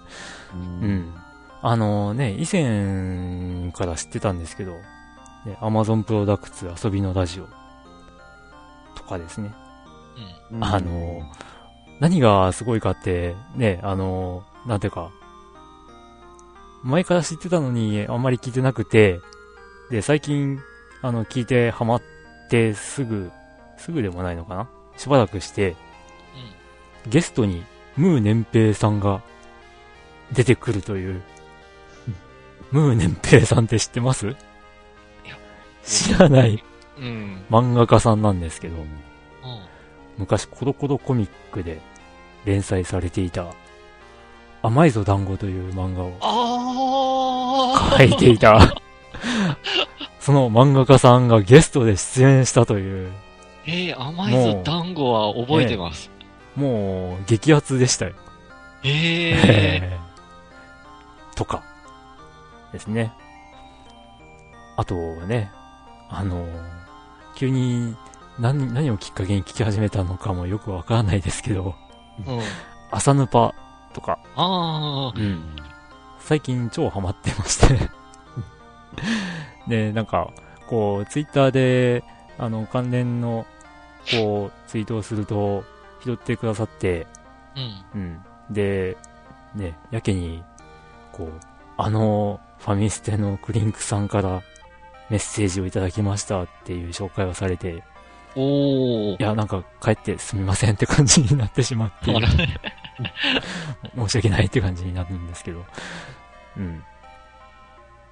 [0.54, 1.14] うんうん。
[1.62, 4.74] あのね、以前から知ってたんですけど、
[5.46, 7.48] ね、Amazon プロダクツ遊びのラジオ
[8.96, 9.54] とかですね。
[10.52, 10.64] うん。
[10.64, 11.22] あの、
[12.00, 15.12] 何がすごいかって、ね、あの、なんていうか、
[16.84, 19.20] 前から知ってたのにあんまり聞いてなくて、
[19.90, 20.60] で、最近、
[21.02, 22.02] あの、聞いてハマっ
[22.50, 23.32] てすぐ、
[23.80, 24.70] すぐでもないのかな？
[24.98, 25.76] しばらくして、
[27.08, 27.64] ゲストに
[27.98, 29.22] ムー年平さんが
[30.32, 31.22] 出てくるという。
[32.72, 34.28] ムー年平さんって知ってます？
[34.28, 34.36] や。
[35.84, 36.64] 知らない。
[36.98, 37.06] うん。
[37.06, 37.46] うん。
[37.50, 38.88] 漫画家さんなんですけど、うん。
[40.18, 41.82] 昔コロコロコミックで
[42.46, 43.48] 連載されていた
[44.62, 46.14] 甘いぞ団子という漫画を
[47.98, 48.60] 書いていた。
[50.20, 53.12] その漫画家さんがゲストで出演したという
[53.72, 56.12] ええ甘いぞ団子は覚えてます。
[56.56, 58.14] もう激アツでしたよ、
[58.84, 60.00] ええ
[61.36, 61.64] とか
[62.74, 63.14] ですね。
[64.76, 64.96] あと
[65.28, 65.52] ね、
[66.10, 66.46] あの、
[67.36, 67.96] 急に
[68.40, 71.76] 何、何をきっかけに聞き始めたのかもよくわからないですけど、
[72.26, 72.40] うん。
[72.92, 73.54] 朝ヌパ
[73.94, 75.56] とか、ああ、うん。
[76.20, 77.90] 最近超ハマってまして。
[79.68, 80.32] で、なんか、
[80.68, 82.04] こう、ツイッターで、
[82.38, 83.46] あの、関連の、
[84.12, 85.64] こう、ツイートをすると、
[86.04, 87.08] 拾ってくださって、
[87.94, 88.02] うん。
[88.02, 88.26] うん。
[88.50, 88.98] で、
[89.56, 90.44] ね、やけに、
[91.12, 91.32] こう、
[91.78, 94.42] あの、ファミステのクリンクさんから
[95.10, 97.84] メッセージをいただきましたっていう紹介をされて、
[98.36, 99.24] おーい。
[99.24, 102.14] や、なんか帰ってすみませんって感じになってしまって、
[103.96, 105.66] 申し訳ないって感じになるんですけど、
[106.58, 106.84] うん。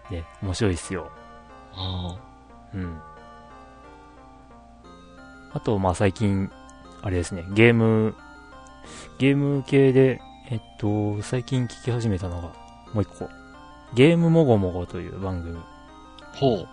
[0.09, 1.11] ね、面白いっすよ。
[1.73, 2.15] あ
[2.73, 2.99] うん。
[5.57, 6.51] あと、まあ最近、
[7.01, 8.15] あれですね、ゲーム、
[9.17, 12.49] ゲーム系で、えっと、最近聞き始めたのが、
[12.93, 13.27] もう一個。
[13.95, 15.57] ゲームもごもごという番組。
[15.57, 15.61] ー
[16.35, 16.67] ほう。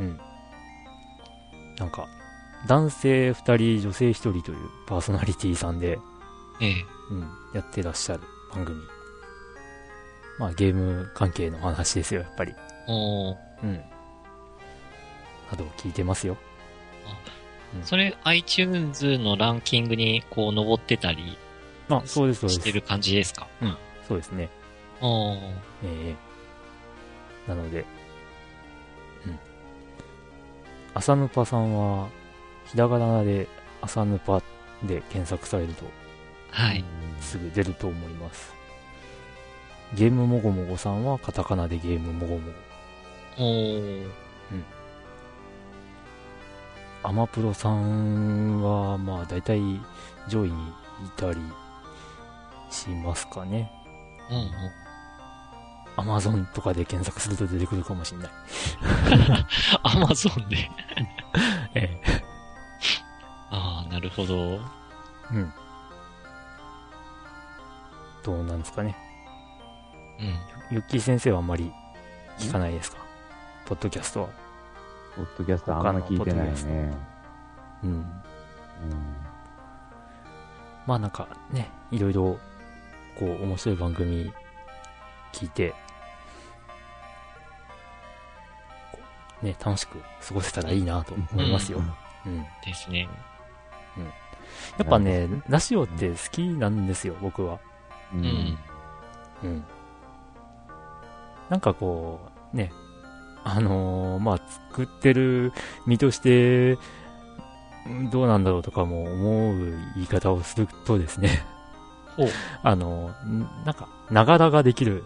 [0.00, 0.20] うん。
[1.78, 2.08] なんか、
[2.66, 5.98] 男性二人、女性一人というパーソナリティさんで、
[6.60, 6.84] ええ。
[7.10, 7.20] うん、
[7.54, 8.20] やってらっしゃる
[8.54, 8.78] 番組。
[10.38, 12.54] まあゲーム関係の話ですよ、やっぱり。
[12.86, 13.36] おー。
[13.62, 13.76] うん。
[13.76, 16.36] などを聞いてますよ。
[17.84, 21.36] それ、iTunes のランキングにこう、登ってたり
[21.88, 22.60] あ、そうです、そうです。
[22.60, 23.46] してる感じですか？
[24.06, 24.48] そうですね。
[25.00, 25.38] おー。
[25.84, 26.16] え
[27.46, 27.84] えなので、
[29.26, 29.38] うん。
[30.94, 32.08] 朝ぬぱさんは、
[32.66, 33.48] ひらがなで
[33.80, 34.42] 朝ぬぱ
[34.82, 35.84] で検索されると
[36.50, 36.84] はい。
[37.20, 38.52] すぐ出ると思います。
[39.94, 42.52] ゲームもごもごさんはカタカナでゲームもごも
[43.38, 43.44] ご。
[43.44, 44.06] おー。
[47.02, 49.60] アマプロさんは、まあ大体
[50.28, 50.72] 上位にい
[51.16, 51.40] たり
[52.70, 53.70] しますかね。
[54.30, 54.50] うんうん。
[55.96, 58.30] アマゾンとかで検索すると出てくるかもしれない。
[59.82, 60.70] アマゾンで。
[61.74, 62.00] え
[63.50, 64.34] ああ、なるほど。
[64.34, 64.60] え
[65.32, 65.52] うん。
[68.22, 68.94] どうなんですかね。
[70.20, 70.76] うん。
[70.76, 71.72] ユッキー先生はあんまり
[72.38, 72.98] 聞かないですか？
[73.66, 74.28] ポッドキャストは。
[75.16, 76.94] ポッドキャストあんま聞いてないね。
[77.84, 77.90] うん。
[77.90, 78.06] うん
[80.86, 82.38] まあなんかね、いろいろ、
[83.18, 84.32] こう、面白い番組
[85.32, 85.74] 聞いて、
[89.42, 91.80] ね、楽しく過ごせたらいいなと思いますよ。
[92.26, 92.44] うん。
[92.64, 93.08] ですね。
[94.78, 97.58] やっぱね、ラジオって好きなんですよ、僕は。
[98.12, 98.58] ううんん。
[99.44, 99.64] うん。
[101.48, 102.20] なんかこ
[102.52, 102.72] う、ね、
[103.44, 104.38] あのーまあ、
[104.68, 105.52] 作ってる
[105.86, 109.56] 身として、うんどうなんだろうとかも思う
[109.94, 111.42] 言い方をするとですね、
[112.16, 112.28] ほう。
[112.62, 115.04] あのーんなんか、ながらができる、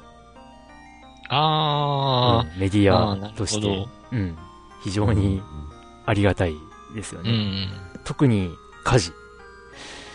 [1.29, 4.37] あうんメディアとして、うん、
[4.83, 5.41] 非常に
[6.05, 6.55] ありがたい
[6.95, 7.33] ですよあ、うね。
[7.67, 7.69] ん。
[8.05, 8.51] 特に
[8.85, 9.13] 家事。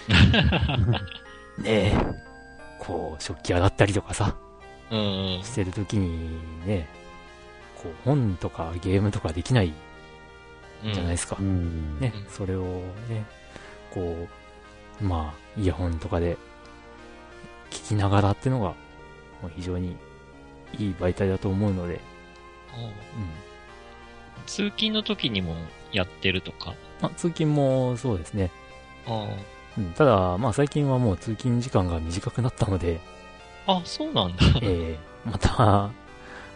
[1.57, 1.93] ねえ、
[2.79, 4.35] こう、食器洗ったりとかさ、
[4.91, 5.43] うんうん。
[5.43, 6.87] してるときにね、
[7.81, 9.73] こう本とかゲームとかできない
[10.85, 10.93] うん。
[10.93, 11.37] じゃないですか。
[11.39, 11.99] うん。
[11.99, 12.63] ねうん、それを
[13.09, 13.25] ね、
[13.91, 14.27] こ
[15.01, 16.37] う、まあ、イヤホンとかで
[17.69, 18.69] 聞きながらってのが、
[19.41, 19.95] もう非常に
[20.77, 21.99] いい媒体だと思うので、うん。
[24.45, 25.55] 通勤の時にも
[25.91, 26.73] やってるとか？
[27.01, 28.51] まあ、通勤もそうですね。
[29.07, 29.27] あ
[29.77, 32.99] うん、ただ、まあ最近はもう通勤時間が短くなったので、
[33.67, 33.77] あ。
[33.77, 34.45] あ、そうなんだ。
[34.61, 35.91] えー、また、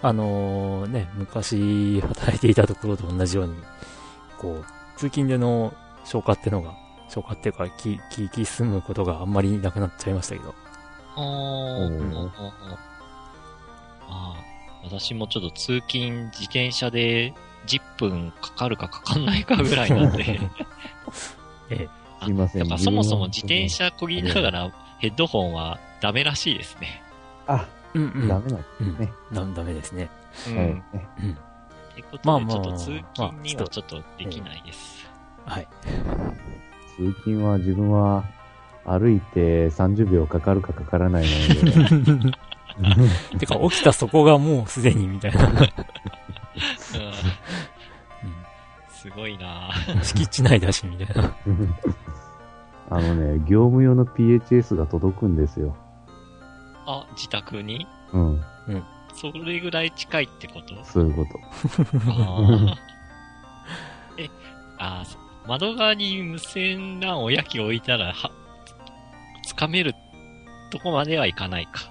[0.03, 3.55] あのね、昔働いていたところと同じように、
[4.37, 4.65] こう、
[4.99, 5.73] 通勤での
[6.03, 6.75] 消化ってのが、
[7.07, 10.53] 消化っていうか、聞き、き進むことがあんまりなくなっちゃいましたけど。
[11.15, 12.53] あーあ
[14.09, 14.35] あ
[14.83, 17.33] 私もちょっと通勤自転車で
[17.67, 19.25] 10分かかるかかかん。
[19.25, 20.17] ないかぐらいなん。
[20.17, 20.39] で。
[21.69, 21.87] え
[22.19, 22.63] あすいません。
[22.63, 27.01] だからそもそも自転車こぎながらヘッドホンはダメらしいですね。
[27.47, 28.27] あ、うんうん。
[28.27, 29.13] ダメなんでうんね。
[29.31, 30.09] ダダメですね。
[30.49, 30.57] うん。
[30.57, 30.83] はいね
[31.93, 35.07] ってことで、まあまあちょっと通勤にまあはちょっとできないです。
[35.45, 35.67] はい。
[36.97, 38.23] 通勤は自分は
[38.85, 42.31] 歩いて30秒かかるかかからないの
[43.31, 45.47] で、 てか、起きたそこがもうすでにみたいな。
[45.47, 45.57] うん
[48.89, 51.35] すごいなぁうん敷地内だし、みたいな。
[52.89, 55.75] あのね、業務用の PHS が届くんですよ。
[56.85, 57.87] あ、自宅に？
[58.11, 58.43] うん、
[59.15, 60.83] それぐらい近いってこと？
[60.83, 61.39] そういうこと。
[62.09, 62.75] あー
[64.17, 64.29] え、
[64.77, 65.17] あー
[65.47, 68.31] 窓側に無線 LAN を焼き置いたら、は、
[69.45, 69.93] つかめる
[70.71, 71.81] とこまではいかないか。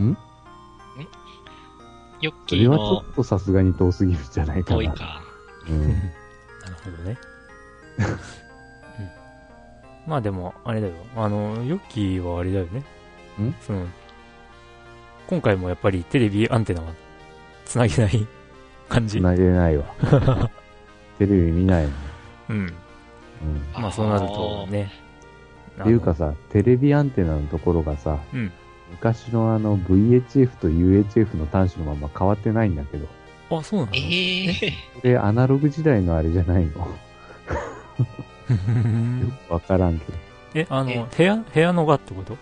[0.00, 0.16] ん？
[2.20, 4.76] ヨッそキーのれはちょっとさすがに遠すぎるんじゃないかな。
[4.76, 5.22] 遠いか。
[5.68, 5.88] うん。
[5.88, 6.00] なる
[6.84, 7.18] ほどね。
[7.98, 8.18] うん
[10.06, 10.94] まあでも、あれだよ。
[11.16, 12.82] あの、ヨッキーはあれだよね。
[13.38, 13.54] ん？
[13.60, 13.86] その、
[15.28, 16.92] 今回もやっぱりテレビアンテナは
[17.64, 18.26] 繋げない
[18.88, 19.18] 感じ。
[19.18, 19.84] 繋げないわ。
[21.18, 21.92] テレビ見ないもん。
[22.48, 22.56] うん。
[22.56, 22.72] うん。
[23.82, 24.90] まあそうなるとね。
[25.80, 28.50] っていうかさ、テレビアンテナのところがさ、うん
[28.90, 33.06] 昔のあの VHF と UHF の端子のまま変わってないんだけど、
[33.54, 33.92] あそうなの？
[33.94, 34.52] ええ
[34.94, 36.72] これアナログ時代のあれじゃないの？
[36.80, 36.86] よ
[38.48, 40.18] うんくわからんけど。
[40.54, 42.38] え、あえの、部屋、部屋のがってこと？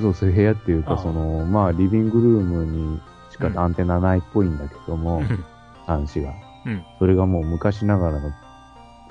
[0.00, 5.44] そう、そういう部屋っていうか、ああその、まあ、リビングルームにしかうんアンテナないっぽいんだけども、うん
[5.86, 6.32] 端子が。
[6.66, 8.32] うんそれがもう昔ながらの、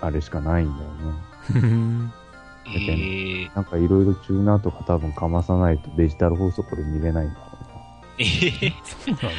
[0.01, 0.95] あれしかないんだよね。
[1.55, 2.13] うん
[2.67, 7.45] ええなんかいろいろチューナーとか多分かまさないとデジタル放送これ見れないんだろ
[8.17, 9.29] ええそうなの？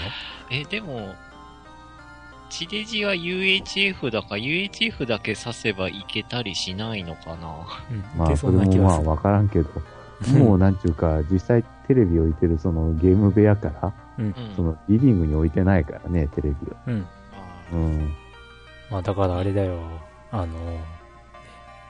[0.51, 1.13] え、でも、
[2.49, 7.97] 地デジは UHF だか UHF だけ挿せばいけたりしないのかなうん。
[7.99, 8.27] うな。
[8.27, 8.79] まあ、そうなそれ。
[8.79, 9.69] もまあわからんけど、
[10.39, 14.35] もうなんちゅうか、実際テレビ置いてるそのゲーム部屋から、うん。
[14.55, 16.77] そのリビングに置いてないからね、テレビを。
[16.87, 17.07] うん。
[17.33, 18.15] あうん。
[18.91, 19.79] まあだからあれだよ。
[20.31, 20.47] あの、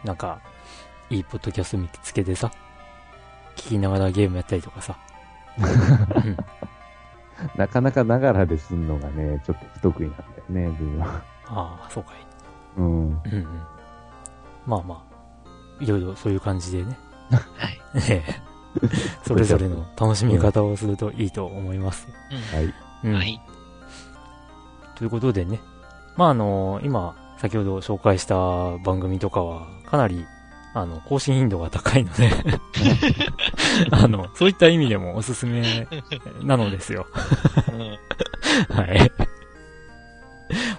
[0.04, 0.38] なんか、
[1.08, 2.50] いいポッドキャスト見つけてさ、
[3.54, 4.96] 聞きながらゲームやったりとかさ。
[5.58, 6.36] うん
[7.56, 11.22] なかなかながらですんのがね、ちょっと不得意なんだよね、自分は。
[11.46, 12.14] ああ、そうかい。
[12.78, 12.86] うん。
[12.86, 13.46] うんうん。
[14.66, 16.98] まあまあ、いろいろそういう感じでね。
[17.30, 17.80] ーはい。
[18.08, 18.40] え え
[19.26, 22.08] それぞれの楽しみ方をするといいと思います。
[22.30, 22.74] うんはい。
[23.04, 23.40] うんはい。
[24.96, 25.60] ということでね、
[26.16, 28.34] まああの、今、先ほど紹介した
[28.78, 30.26] 番組とかは、かなり、
[30.74, 32.30] あの、更新頻度が高いので、
[33.92, 35.86] あの、そういった意味でもおすすめ
[36.42, 37.06] なのですよ。
[37.72, 39.12] うんはい。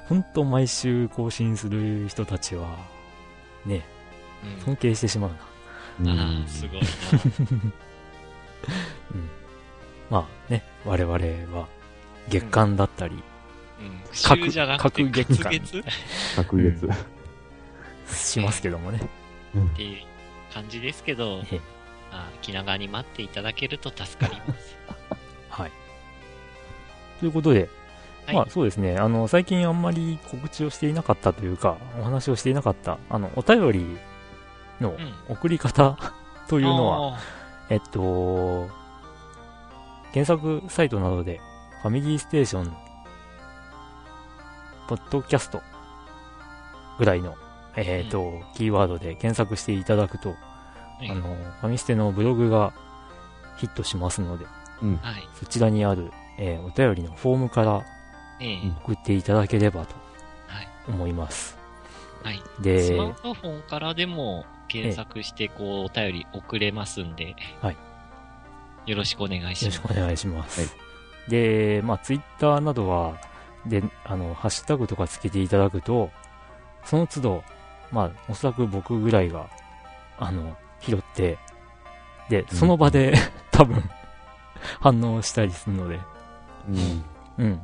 [0.08, 2.68] 本当毎週更新する人たちは、
[3.66, 3.86] ね、
[4.44, 5.38] うん尊敬してしまうな。
[6.00, 6.88] うんああ、すごいな。
[10.10, 11.16] まあね、我々
[11.58, 11.68] は
[12.30, 13.16] 月間だったり
[13.80, 14.02] うん。
[14.24, 15.84] 各週じゃなくて、各月間月月？
[16.36, 16.90] 隔月。
[18.14, 19.00] しますけどもね。
[19.74, 19.98] っていう
[20.54, 21.78] 感じですけど、ええ
[22.10, 24.78] あ気長に待っていただけると助かります。
[25.50, 25.72] はい。
[27.20, 27.70] ということで、
[28.26, 33.98] はいまあそうですね、あの、最近あんまり告知をしていなかったというか、お話をしていなかった、あの、お便り
[34.82, 35.14] のうん。
[35.30, 35.98] 送り方
[36.48, 37.18] というのは、は、
[37.70, 38.68] えっと、
[40.14, 41.42] 検索サイトなどで、
[41.82, 42.76] ファミリーステーション、
[44.88, 45.62] ポッドキャスト
[46.98, 47.36] ぐらいの、
[47.76, 50.36] えっと、キーワードで検索していただくと、は
[51.04, 52.74] いあの、ファミステのブログが
[53.58, 54.52] ヒットしますので、は
[55.12, 55.28] い。
[55.36, 57.84] そちらにある、えーお便りのフォームから
[58.84, 59.96] 送っていただければと
[60.48, 60.68] はい。
[60.88, 61.58] 思います。
[62.24, 62.42] はい。
[62.58, 67.78] スでマ、ートフォンからでも検索して、こう、お便り送れますんで、はい。
[68.86, 69.76] よろしくお願いします。
[69.78, 70.62] よろしくお願いします。
[70.62, 70.88] はい
[71.28, 73.20] で、まあ、ツイッターなどは、
[73.66, 76.10] で、あの、ハッシュタグとかつけていただくと、
[76.86, 77.44] その都度、
[77.92, 79.50] まあ、おそらく僕ぐらいが、
[80.18, 81.38] あの、拾って、
[82.30, 83.14] で、その場で、
[83.52, 83.84] 多分、
[84.80, 86.00] 反応したりするので、
[86.70, 87.46] うん。
[87.46, 87.62] うん。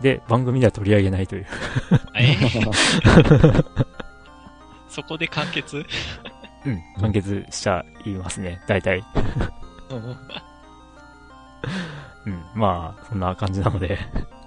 [0.00, 1.46] で、番組では取り上げないという。
[2.16, 2.36] え？
[4.88, 5.84] そこで完結？
[6.64, 6.82] うん。
[7.00, 9.04] 完結しちゃいますね、大体。
[12.26, 12.44] うん。
[12.54, 13.98] まあ、そんな感じなので、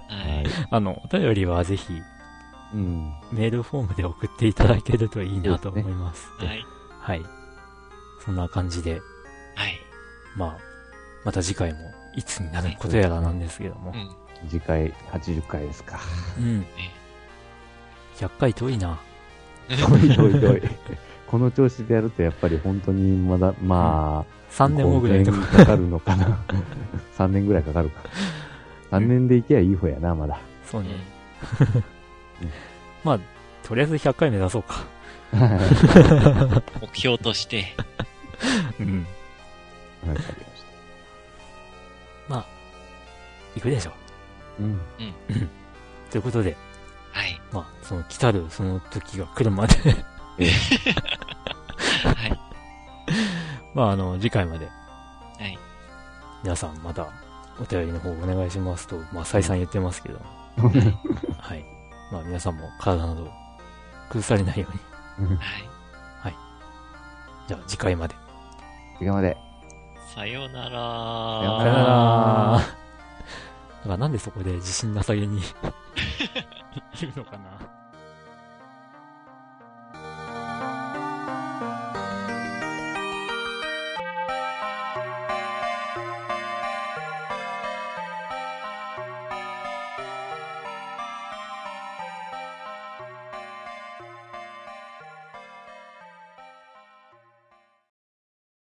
[0.08, 0.46] ははいい。。
[0.70, 2.02] あの、お便りはぜひ、
[2.74, 3.14] うん。
[3.32, 6.28] メールフォームで送っていただけるといいなと思います。
[6.38, 6.64] はい。
[7.00, 7.22] はい。
[8.24, 9.00] そんな感じで、
[9.54, 9.74] はい。
[10.36, 10.58] まあ、
[11.24, 11.78] また次回も
[12.14, 13.96] いつになることやらなんですけどもう。
[13.96, 14.48] ん。
[14.48, 15.98] 次回80回ですか。
[16.38, 16.66] うん。
[18.16, 18.98] 100回遠いな。
[19.68, 20.62] 遠い遠い遠い。
[21.30, 25.46] この調子でやるとやっぱり本当にまだ、まあ、3年後ぐらいとか。
[25.58, 26.38] かかるのかな。
[27.18, 28.00] 3年ぐらいかかるか。
[28.90, 30.40] 3年でいけばいい方やな、まだ。
[30.64, 30.88] そうね。
[30.90, 31.84] うん
[33.04, 33.20] まあ、
[33.62, 34.84] とりあえず100回目指そうか。
[36.80, 37.74] 目標として、
[38.80, 39.06] うん。
[40.06, 40.26] わかりまし
[42.28, 42.46] まあ、
[43.54, 43.92] 行くでしょう。
[44.62, 44.64] た。
[44.64, 44.80] うん。
[46.10, 46.56] ということで、
[47.12, 47.40] はい。
[47.52, 49.76] まあ、その来たるその時が来るまで
[50.44, 52.38] はい。
[53.74, 54.72] まあ、あの、次回までは
[55.46, 55.58] い。
[56.42, 57.06] 皆さんまた
[57.60, 60.20] お便りの方お願いしますと、まあ、再三言ってますけど、
[61.38, 61.64] はい。
[62.12, 63.30] まあ、皆さんも体など
[64.08, 64.66] 崩されないよ
[65.18, 65.36] うに。
[65.36, 65.78] はい。
[67.48, 68.14] じゃあ、次回まで。
[68.98, 69.36] 次まで。
[70.14, 71.40] さようなら。
[71.40, 72.78] さようならさよ なら。
[73.84, 75.40] からなんでそこで自信なさげに
[77.00, 77.77] 言うのかな。